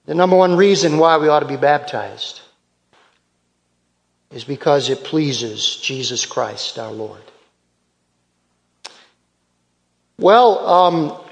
The 0.06 0.14
number 0.14 0.36
one 0.36 0.56
reason 0.56 0.98
why 0.98 1.18
we 1.18 1.28
ought 1.28 1.40
to 1.40 1.46
be 1.46 1.56
baptized 1.56 2.40
is 4.30 4.44
because 4.44 4.90
it 4.90 5.04
pleases 5.04 5.76
Jesus 5.76 6.26
Christ 6.26 6.78
our 6.78 6.92
Lord. 6.92 7.20
Well, 10.18 10.66
um, 10.66 11.27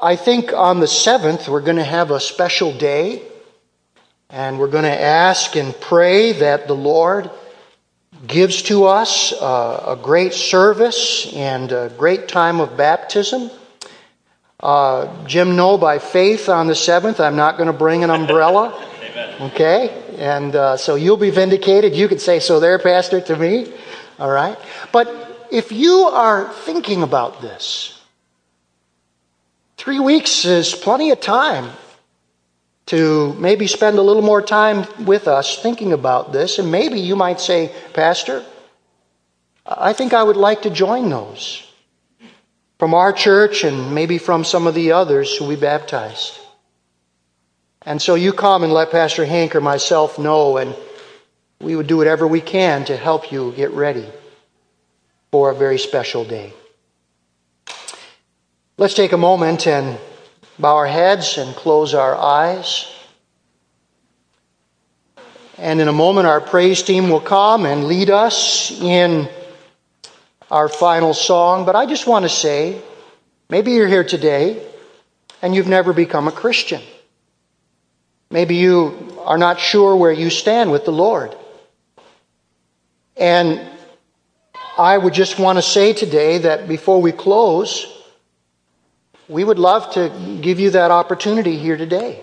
I 0.00 0.14
think 0.14 0.52
on 0.52 0.78
the 0.78 0.86
7th 0.86 1.48
we're 1.48 1.60
going 1.60 1.76
to 1.76 1.84
have 1.84 2.12
a 2.12 2.20
special 2.20 2.72
day 2.72 3.20
and 4.30 4.60
we're 4.60 4.68
going 4.68 4.84
to 4.84 5.00
ask 5.00 5.56
and 5.56 5.74
pray 5.80 6.32
that 6.34 6.68
the 6.68 6.74
Lord 6.74 7.28
gives 8.24 8.62
to 8.64 8.84
us 8.84 9.32
uh, 9.32 9.96
a 9.96 9.96
great 9.96 10.34
service 10.34 11.32
and 11.34 11.72
a 11.72 11.92
great 11.98 12.28
time 12.28 12.60
of 12.60 12.76
baptism. 12.76 13.50
Uh, 14.60 15.26
Jim 15.26 15.56
know 15.56 15.76
by 15.76 15.98
faith 15.98 16.48
on 16.48 16.68
the 16.68 16.74
7th 16.74 17.18
I'm 17.18 17.36
not 17.36 17.56
going 17.56 17.66
to 17.66 17.72
bring 17.72 18.04
an 18.04 18.10
umbrella. 18.10 18.84
Okay? 19.40 19.90
And 20.16 20.54
uh, 20.56 20.76
so 20.76 20.96
you'll 20.96 21.16
be 21.16 21.30
vindicated. 21.30 21.94
You 21.94 22.08
could 22.08 22.20
say 22.20 22.40
so 22.40 22.58
there, 22.58 22.78
Pastor, 22.78 23.20
to 23.20 23.36
me. 23.36 23.72
All 24.18 24.30
right? 24.30 24.58
But 24.90 25.46
if 25.50 25.70
you 25.70 26.02
are 26.02 26.52
thinking 26.52 27.02
about 27.02 27.40
this, 27.40 27.97
three 29.78 30.00
weeks 30.00 30.44
is 30.44 30.74
plenty 30.74 31.10
of 31.10 31.20
time 31.20 31.70
to 32.86 33.32
maybe 33.34 33.66
spend 33.66 33.96
a 33.96 34.02
little 34.02 34.22
more 34.22 34.42
time 34.42 34.84
with 35.04 35.28
us 35.28 35.62
thinking 35.62 35.92
about 35.92 36.32
this. 36.32 36.58
And 36.58 36.70
maybe 36.70 37.00
you 37.00 37.14
might 37.14 37.40
say, 37.40 37.72
Pastor, 37.94 38.44
I 39.64 39.92
think 39.92 40.12
I 40.12 40.22
would 40.22 40.36
like 40.36 40.62
to 40.62 40.70
join 40.70 41.08
those 41.08 41.64
from 42.78 42.92
our 42.92 43.12
church 43.12 43.64
and 43.64 43.94
maybe 43.94 44.18
from 44.18 44.42
some 44.44 44.66
of 44.66 44.74
the 44.74 44.92
others 44.92 45.36
who 45.36 45.46
we 45.46 45.54
baptized. 45.54 46.38
And 47.82 48.02
so 48.02 48.16
you 48.16 48.32
come 48.32 48.64
and 48.64 48.72
let 48.72 48.90
Pastor 48.90 49.24
Hank 49.24 49.54
or 49.54 49.60
myself 49.60 50.18
know, 50.18 50.56
and 50.56 50.74
we 51.60 51.76
would 51.76 51.86
do 51.86 51.96
whatever 51.96 52.26
we 52.26 52.40
can 52.40 52.84
to 52.86 52.96
help 52.96 53.30
you 53.30 53.52
get 53.52 53.70
ready 53.70 54.06
for 55.30 55.50
a 55.50 55.54
very 55.54 55.78
special 55.78 56.24
day. 56.24 56.52
Let's 58.80 58.94
take 58.94 59.10
a 59.10 59.16
moment 59.16 59.66
and 59.66 59.98
bow 60.56 60.76
our 60.76 60.86
heads 60.86 61.36
and 61.36 61.52
close 61.56 61.94
our 61.94 62.14
eyes. 62.14 62.86
And 65.56 65.80
in 65.80 65.88
a 65.88 65.92
moment, 65.92 66.28
our 66.28 66.40
praise 66.40 66.80
team 66.84 67.10
will 67.10 67.20
come 67.20 67.66
and 67.66 67.88
lead 67.88 68.08
us 68.08 68.70
in 68.80 69.28
our 70.48 70.68
final 70.68 71.12
song. 71.12 71.66
But 71.66 71.74
I 71.74 71.86
just 71.86 72.06
want 72.06 72.24
to 72.24 72.28
say 72.28 72.80
maybe 73.50 73.72
you're 73.72 73.88
here 73.88 74.04
today 74.04 74.64
and 75.42 75.56
you've 75.56 75.66
never 75.66 75.92
become 75.92 76.28
a 76.28 76.32
Christian. 76.32 76.80
Maybe 78.30 78.54
you 78.54 79.18
are 79.24 79.38
not 79.38 79.58
sure 79.58 79.96
where 79.96 80.12
you 80.12 80.30
stand 80.30 80.70
with 80.70 80.84
the 80.84 80.92
Lord. 80.92 81.34
And 83.16 83.60
I 84.78 84.96
would 84.96 85.14
just 85.14 85.36
want 85.36 85.58
to 85.58 85.62
say 85.62 85.94
today 85.94 86.38
that 86.38 86.68
before 86.68 87.02
we 87.02 87.10
close, 87.10 87.97
we 89.28 89.44
would 89.44 89.58
love 89.58 89.92
to 89.94 90.38
give 90.40 90.58
you 90.58 90.70
that 90.70 90.90
opportunity 90.90 91.58
here 91.58 91.76
today. 91.76 92.22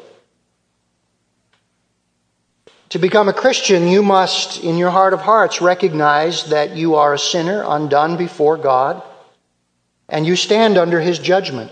To 2.89 2.99
become 2.99 3.29
a 3.29 3.33
Christian, 3.33 3.87
you 3.87 4.01
must, 4.01 4.63
in 4.63 4.77
your 4.77 4.89
heart 4.89 5.13
of 5.13 5.21
hearts, 5.21 5.61
recognize 5.61 6.45
that 6.45 6.75
you 6.75 6.95
are 6.95 7.13
a 7.13 7.19
sinner 7.19 7.63
undone 7.67 8.17
before 8.17 8.57
God 8.57 9.03
and 10.07 10.25
you 10.25 10.35
stand 10.35 10.77
under 10.77 10.99
His 10.99 11.19
judgment. 11.19 11.71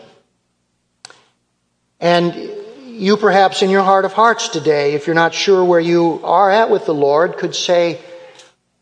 And 1.99 2.51
you, 2.85 3.17
perhaps, 3.17 3.61
in 3.61 3.69
your 3.69 3.83
heart 3.83 4.05
of 4.05 4.13
hearts 4.13 4.49
today, 4.49 4.93
if 4.93 5.07
you're 5.07 5.15
not 5.15 5.33
sure 5.33 5.63
where 5.63 5.79
you 5.79 6.19
are 6.23 6.51
at 6.51 6.69
with 6.69 6.85
the 6.85 6.93
Lord, 6.93 7.37
could 7.37 7.55
say, 7.55 8.01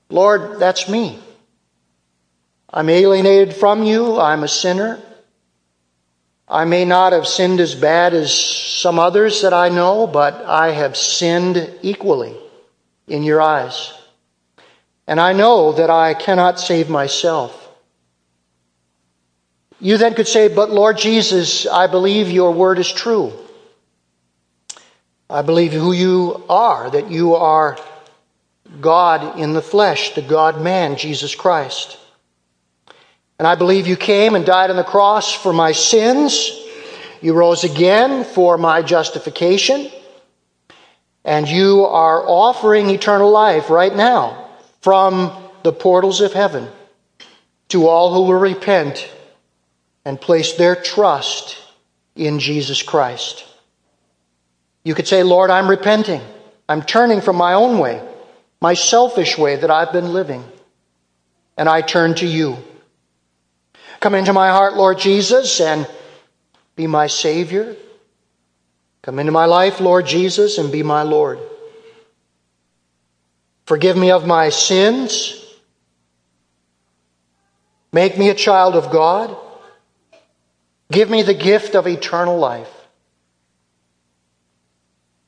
Lord, 0.09 0.59
that's 0.59 0.89
me. 0.89 1.19
I'm 2.73 2.89
alienated 2.89 3.53
from 3.53 3.83
you. 3.83 4.19
I'm 4.19 4.43
a 4.43 4.47
sinner. 4.47 4.99
I 6.51 6.65
may 6.65 6.83
not 6.83 7.13
have 7.13 7.27
sinned 7.27 7.61
as 7.61 7.75
bad 7.75 8.13
as 8.13 8.37
some 8.37 8.99
others 8.99 9.41
that 9.43 9.53
I 9.53 9.69
know, 9.69 10.05
but 10.05 10.43
I 10.43 10.71
have 10.71 10.97
sinned 10.97 11.79
equally 11.81 12.35
in 13.07 13.23
your 13.23 13.41
eyes. 13.41 13.93
And 15.07 15.17
I 15.21 15.31
know 15.31 15.71
that 15.71 15.89
I 15.89 16.13
cannot 16.13 16.59
save 16.59 16.89
myself. 16.89 17.57
You 19.79 19.97
then 19.97 20.13
could 20.13 20.27
say, 20.27 20.49
But 20.49 20.69
Lord 20.69 20.97
Jesus, 20.97 21.65
I 21.65 21.87
believe 21.87 22.29
your 22.29 22.53
word 22.53 22.79
is 22.79 22.91
true. 22.91 23.31
I 25.29 25.43
believe 25.43 25.71
who 25.71 25.93
you 25.93 26.43
are, 26.49 26.89
that 26.89 27.09
you 27.09 27.35
are 27.35 27.77
God 28.81 29.39
in 29.39 29.53
the 29.53 29.61
flesh, 29.61 30.15
the 30.15 30.21
God 30.21 30.61
man, 30.61 30.97
Jesus 30.97 31.33
Christ. 31.33 31.97
And 33.41 33.47
I 33.47 33.55
believe 33.55 33.87
you 33.87 33.95
came 33.95 34.35
and 34.35 34.45
died 34.45 34.69
on 34.69 34.75
the 34.75 34.83
cross 34.83 35.33
for 35.33 35.51
my 35.51 35.71
sins. 35.71 36.51
You 37.21 37.33
rose 37.33 37.63
again 37.63 38.23
for 38.23 38.55
my 38.55 38.83
justification. 38.83 39.89
And 41.25 41.49
you 41.49 41.85
are 41.85 42.21
offering 42.23 42.91
eternal 42.91 43.31
life 43.31 43.71
right 43.71 43.95
now 43.95 44.47
from 44.81 45.35
the 45.63 45.73
portals 45.73 46.21
of 46.21 46.33
heaven 46.33 46.67
to 47.69 47.87
all 47.87 48.13
who 48.13 48.31
will 48.31 48.39
repent 48.39 49.09
and 50.05 50.21
place 50.21 50.53
their 50.53 50.75
trust 50.75 51.57
in 52.15 52.37
Jesus 52.37 52.83
Christ. 52.83 53.43
You 54.83 54.93
could 54.93 55.07
say, 55.07 55.23
Lord, 55.23 55.49
I'm 55.49 55.67
repenting. 55.67 56.21
I'm 56.69 56.83
turning 56.83 57.21
from 57.21 57.37
my 57.37 57.53
own 57.53 57.79
way, 57.79 58.07
my 58.61 58.75
selfish 58.75 59.35
way 59.35 59.55
that 59.55 59.71
I've 59.71 59.91
been 59.91 60.13
living, 60.13 60.43
and 61.57 61.67
I 61.67 61.81
turn 61.81 62.13
to 62.17 62.27
you. 62.27 62.59
Come 64.01 64.15
into 64.15 64.33
my 64.33 64.49
heart, 64.49 64.75
Lord 64.75 64.97
Jesus, 64.97 65.61
and 65.61 65.87
be 66.75 66.87
my 66.87 67.05
Savior. 67.05 67.75
Come 69.03 69.19
into 69.19 69.31
my 69.31 69.45
life, 69.45 69.79
Lord 69.79 70.07
Jesus, 70.07 70.57
and 70.57 70.71
be 70.71 70.81
my 70.81 71.03
Lord. 71.03 71.39
Forgive 73.67 73.95
me 73.95 74.09
of 74.09 74.25
my 74.25 74.49
sins. 74.49 75.37
Make 77.93 78.17
me 78.17 78.29
a 78.29 78.33
child 78.33 78.75
of 78.75 78.91
God. 78.91 79.37
Give 80.91 81.07
me 81.07 81.21
the 81.21 81.35
gift 81.35 81.75
of 81.75 81.87
eternal 81.87 82.39
life. 82.39 82.73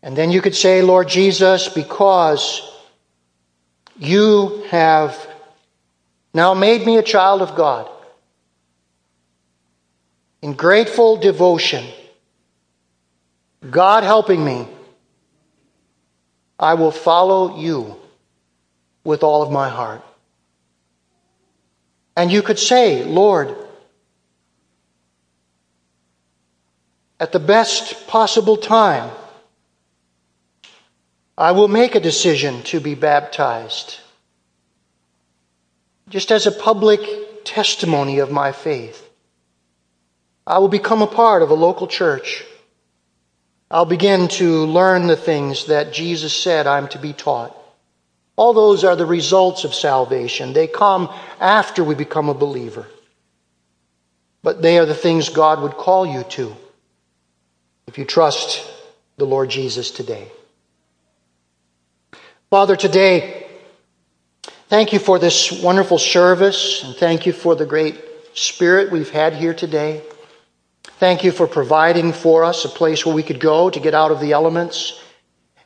And 0.01 0.17
then 0.17 0.31
you 0.31 0.41
could 0.41 0.55
say, 0.55 0.81
Lord 0.81 1.07
Jesus, 1.07 1.69
because 1.69 2.67
you 3.99 4.65
have 4.69 5.15
now 6.33 6.55
made 6.55 6.87
me 6.87 6.97
a 6.97 7.03
child 7.03 7.43
of 7.43 7.55
God 7.55 7.87
in 10.43 10.51
grateful 10.55 11.15
devotion, 11.15 11.85
God 13.71 14.03
helping 14.03 14.43
me, 14.43 14.67
I 16.59 16.73
will 16.73 16.91
follow 16.91 17.57
you 17.57 17.95
with 19.05 19.23
all 19.23 19.41
of 19.41 19.53
my 19.53 19.69
heart. 19.69 20.03
And 22.17 22.29
you 22.29 22.41
could 22.41 22.59
say, 22.59 23.05
Lord, 23.05 23.55
at 27.21 27.31
the 27.31 27.39
best 27.39 28.05
possible 28.07 28.57
time, 28.57 29.11
I 31.37 31.53
will 31.53 31.69
make 31.69 31.95
a 31.95 32.01
decision 32.01 32.63
to 32.63 32.81
be 32.81 32.95
baptized, 32.95 33.97
just 36.09 36.33
as 36.33 36.45
a 36.45 36.51
public 36.51 37.45
testimony 37.45 38.19
of 38.19 38.29
my 38.29 38.51
faith. 38.51 39.09
I 40.45 40.59
will 40.59 40.67
become 40.67 41.01
a 41.01 41.07
part 41.07 41.41
of 41.41 41.49
a 41.49 41.55
local 41.55 41.87
church. 41.87 42.43
I'll 43.71 43.85
begin 43.85 44.27
to 44.29 44.65
learn 44.65 45.07
the 45.07 45.15
things 45.15 45.67
that 45.67 45.93
Jesus 45.93 46.35
said 46.35 46.67
I'm 46.67 46.87
to 46.89 46.99
be 46.99 47.13
taught. 47.13 47.57
All 48.35 48.53
those 48.53 48.83
are 48.83 48.95
the 48.95 49.05
results 49.05 49.63
of 49.63 49.73
salvation. 49.73 50.53
They 50.53 50.67
come 50.67 51.09
after 51.39 51.83
we 51.83 51.95
become 51.95 52.29
a 52.29 52.33
believer. 52.33 52.87
But 54.41 54.61
they 54.61 54.77
are 54.79 54.85
the 54.85 54.93
things 54.93 55.29
God 55.29 55.61
would 55.61 55.73
call 55.73 56.05
you 56.05 56.23
to 56.23 56.55
if 57.87 57.97
you 57.97 58.05
trust 58.05 58.69
the 59.17 59.25
Lord 59.25 59.49
Jesus 59.49 59.91
today. 59.91 60.27
Father, 62.49 62.75
today, 62.75 63.47
thank 64.67 64.93
you 64.93 64.99
for 64.99 65.19
this 65.19 65.51
wonderful 65.63 65.97
service 65.97 66.83
and 66.83 66.95
thank 66.95 67.25
you 67.25 67.33
for 67.33 67.55
the 67.55 67.65
great 67.65 67.99
spirit 68.33 68.91
we've 68.91 69.09
had 69.09 69.33
here 69.33 69.53
today. 69.53 70.01
Thank 70.99 71.23
you 71.23 71.31
for 71.31 71.47
providing 71.47 72.13
for 72.13 72.43
us 72.43 72.65
a 72.65 72.69
place 72.69 73.05
where 73.05 73.15
we 73.15 73.23
could 73.23 73.39
go 73.39 73.69
to 73.69 73.79
get 73.79 73.93
out 73.93 74.11
of 74.11 74.19
the 74.19 74.31
elements. 74.31 75.01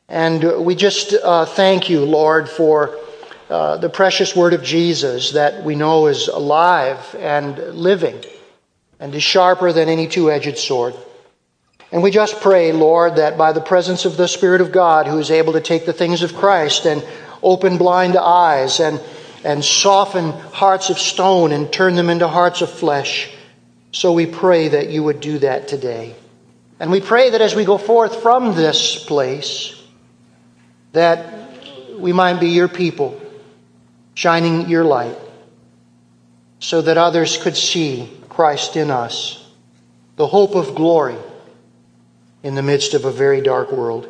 And 0.08 0.66
we 0.66 0.74
just 0.74 1.14
uh, 1.14 1.46
thank 1.46 1.90
you, 1.90 2.06
Lord, 2.06 2.50
for 2.50 2.98
uh, 3.50 3.78
the 3.78 3.90
precious 3.90 4.36
word 4.36 4.54
of 4.54 4.64
Jesus 4.64 5.32
that 5.32 5.64
we 5.64 5.76
know 5.76 6.08
is 6.08 6.28
alive 6.28 7.16
and 7.20 7.58
living 7.76 8.24
and 9.00 9.14
is 9.14 9.24
sharper 9.24 9.72
than 9.74 9.90
any 9.90 10.08
two 10.08 10.32
edged 10.32 10.58
sword. 10.58 10.96
And 11.92 12.02
we 12.02 12.12
just 12.12 12.42
pray, 12.42 12.72
Lord, 12.72 13.18
that 13.18 13.38
by 13.38 13.54
the 13.54 13.62
presence 13.62 14.06
of 14.06 14.18
the 14.18 14.28
Spirit 14.28 14.62
of 14.62 14.72
God, 14.72 15.08
who 15.08 15.20
is 15.20 15.32
able 15.32 15.54
to 15.54 15.62
take 15.62 15.86
the 15.86 15.94
things 15.94 16.24
of 16.24 16.36
Christ 16.36 16.86
and 16.86 17.06
open 17.44 17.78
blind 17.78 18.18
eyes 18.18 18.80
and, 18.80 19.02
and 19.44 19.64
soften 19.64 20.32
hearts 20.32 20.90
of 20.90 21.00
stone 21.00 21.52
and 21.52 21.72
turn 21.72 21.96
them 21.96 22.10
into 22.10 22.28
hearts 22.28 22.62
of 22.62 22.70
flesh, 22.70 23.30
so 23.92 24.14
we 24.14 24.26
pray 24.26 24.70
that 24.70 24.90
you 24.90 25.04
would 25.04 25.20
do 25.20 25.40
that 25.40 25.68
today. 25.68 26.16
And 26.80 26.92
we 26.92 27.02
pray 27.02 27.32
that 27.32 27.42
as 27.42 27.56
we 27.56 27.66
go 27.66 27.78
forth 27.78 28.22
from 28.22 28.56
this 28.56 29.04
place, 29.04 29.82
that 30.94 31.98
we 31.98 32.14
might 32.14 32.40
be 32.40 32.50
your 32.50 32.68
people, 32.68 33.20
shining 34.14 34.70
your 34.70 34.84
light, 34.84 35.18
so 36.60 36.82
that 36.82 36.98
others 36.98 37.38
could 37.38 37.58
see 37.58 38.12
Christ 38.30 38.76
in 38.76 38.92
us, 38.92 39.44
the 40.16 40.28
hope 40.28 40.56
of 40.56 40.76
glory 40.76 41.18
in 42.44 42.56
the 42.56 42.64
midst 42.64 42.94
of 42.94 43.06
a 43.06 43.12
very 43.12 43.42
dark 43.42 43.72
world. 43.72 44.08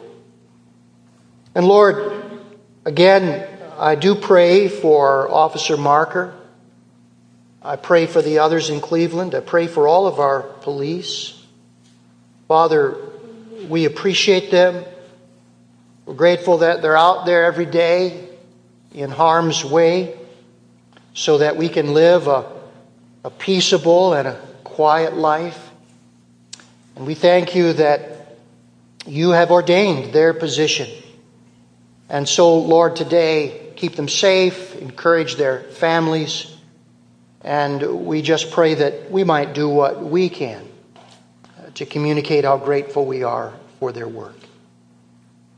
And 1.56 1.66
Lord, 1.66 2.40
again, 2.86 3.48
I 3.78 3.96
do 3.96 4.16
pray 4.16 4.68
for 4.68 5.32
Officer 5.32 5.78
Marker. 5.78 6.37
I 7.68 7.76
pray 7.76 8.06
for 8.06 8.22
the 8.22 8.40
others 8.40 8.70
in 8.70 8.80
Cleveland. 8.80 9.36
I 9.36 9.42
pray 9.42 9.68
for 9.68 9.90
all 9.90 10.08
of 10.08 10.22
our 10.22 10.42
police. 10.42 11.38
Father, 12.48 12.98
we 13.68 13.84
appreciate 13.84 14.52
them. 14.52 14.86
We're 16.06 16.14
grateful 16.14 16.60
that 16.60 16.82
they're 16.82 16.96
out 16.96 17.26
there 17.26 17.44
every 17.44 17.66
day 17.66 18.30
in 18.94 19.10
harm's 19.10 19.66
way 19.66 20.18
so 21.14 21.40
that 21.40 21.58
we 21.58 21.68
can 21.68 21.94
live 21.94 22.28
a, 22.28 22.50
a 23.26 23.30
peaceable 23.30 24.14
and 24.14 24.30
a 24.30 24.40
quiet 24.64 25.18
life. 25.18 25.70
And 26.96 27.06
we 27.06 27.16
thank 27.16 27.54
you 27.54 27.74
that 27.74 28.38
you 29.06 29.32
have 29.32 29.52
ordained 29.52 30.14
their 30.14 30.34
position. 30.34 30.88
And 32.08 32.30
so, 32.30 32.60
Lord, 32.60 32.96
today, 32.96 33.74
keep 33.76 33.98
them 33.98 34.08
safe, 34.08 34.74
encourage 34.78 35.36
their 35.36 35.64
families, 35.64 36.57
and 37.48 38.06
we 38.06 38.22
just 38.22 38.52
pray 38.52 38.74
that 38.74 39.10
we 39.10 39.24
might 39.24 39.54
do 39.54 39.70
what 39.70 40.04
we 40.04 40.28
can 40.28 40.68
to 41.76 41.86
communicate 41.86 42.44
how 42.44 42.58
grateful 42.58 43.06
we 43.06 43.24
are 43.24 43.54
for 43.80 43.94
their 43.94 44.08
work. 44.08 44.36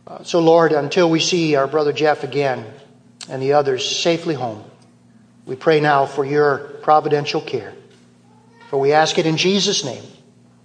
Uh, 0.06 0.22
so, 0.24 0.40
Lord, 0.40 0.72
until 0.72 1.10
we 1.10 1.20
see 1.20 1.56
our 1.56 1.66
brother 1.66 1.92
Jeff 1.92 2.24
again 2.24 2.64
and 3.28 3.42
the 3.42 3.54
others 3.54 3.90
safely 3.90 4.36
home, 4.36 4.64
we 5.48 5.56
pray 5.56 5.80
now 5.80 6.06
for 6.06 6.24
your 6.24 6.60
providential 6.84 7.42
care. 7.42 7.74
For 8.70 8.80
we 8.80 8.92
ask 8.94 9.18
it 9.18 9.26
in 9.26 9.38
Jesus' 9.38 9.84
name. 9.84 10.04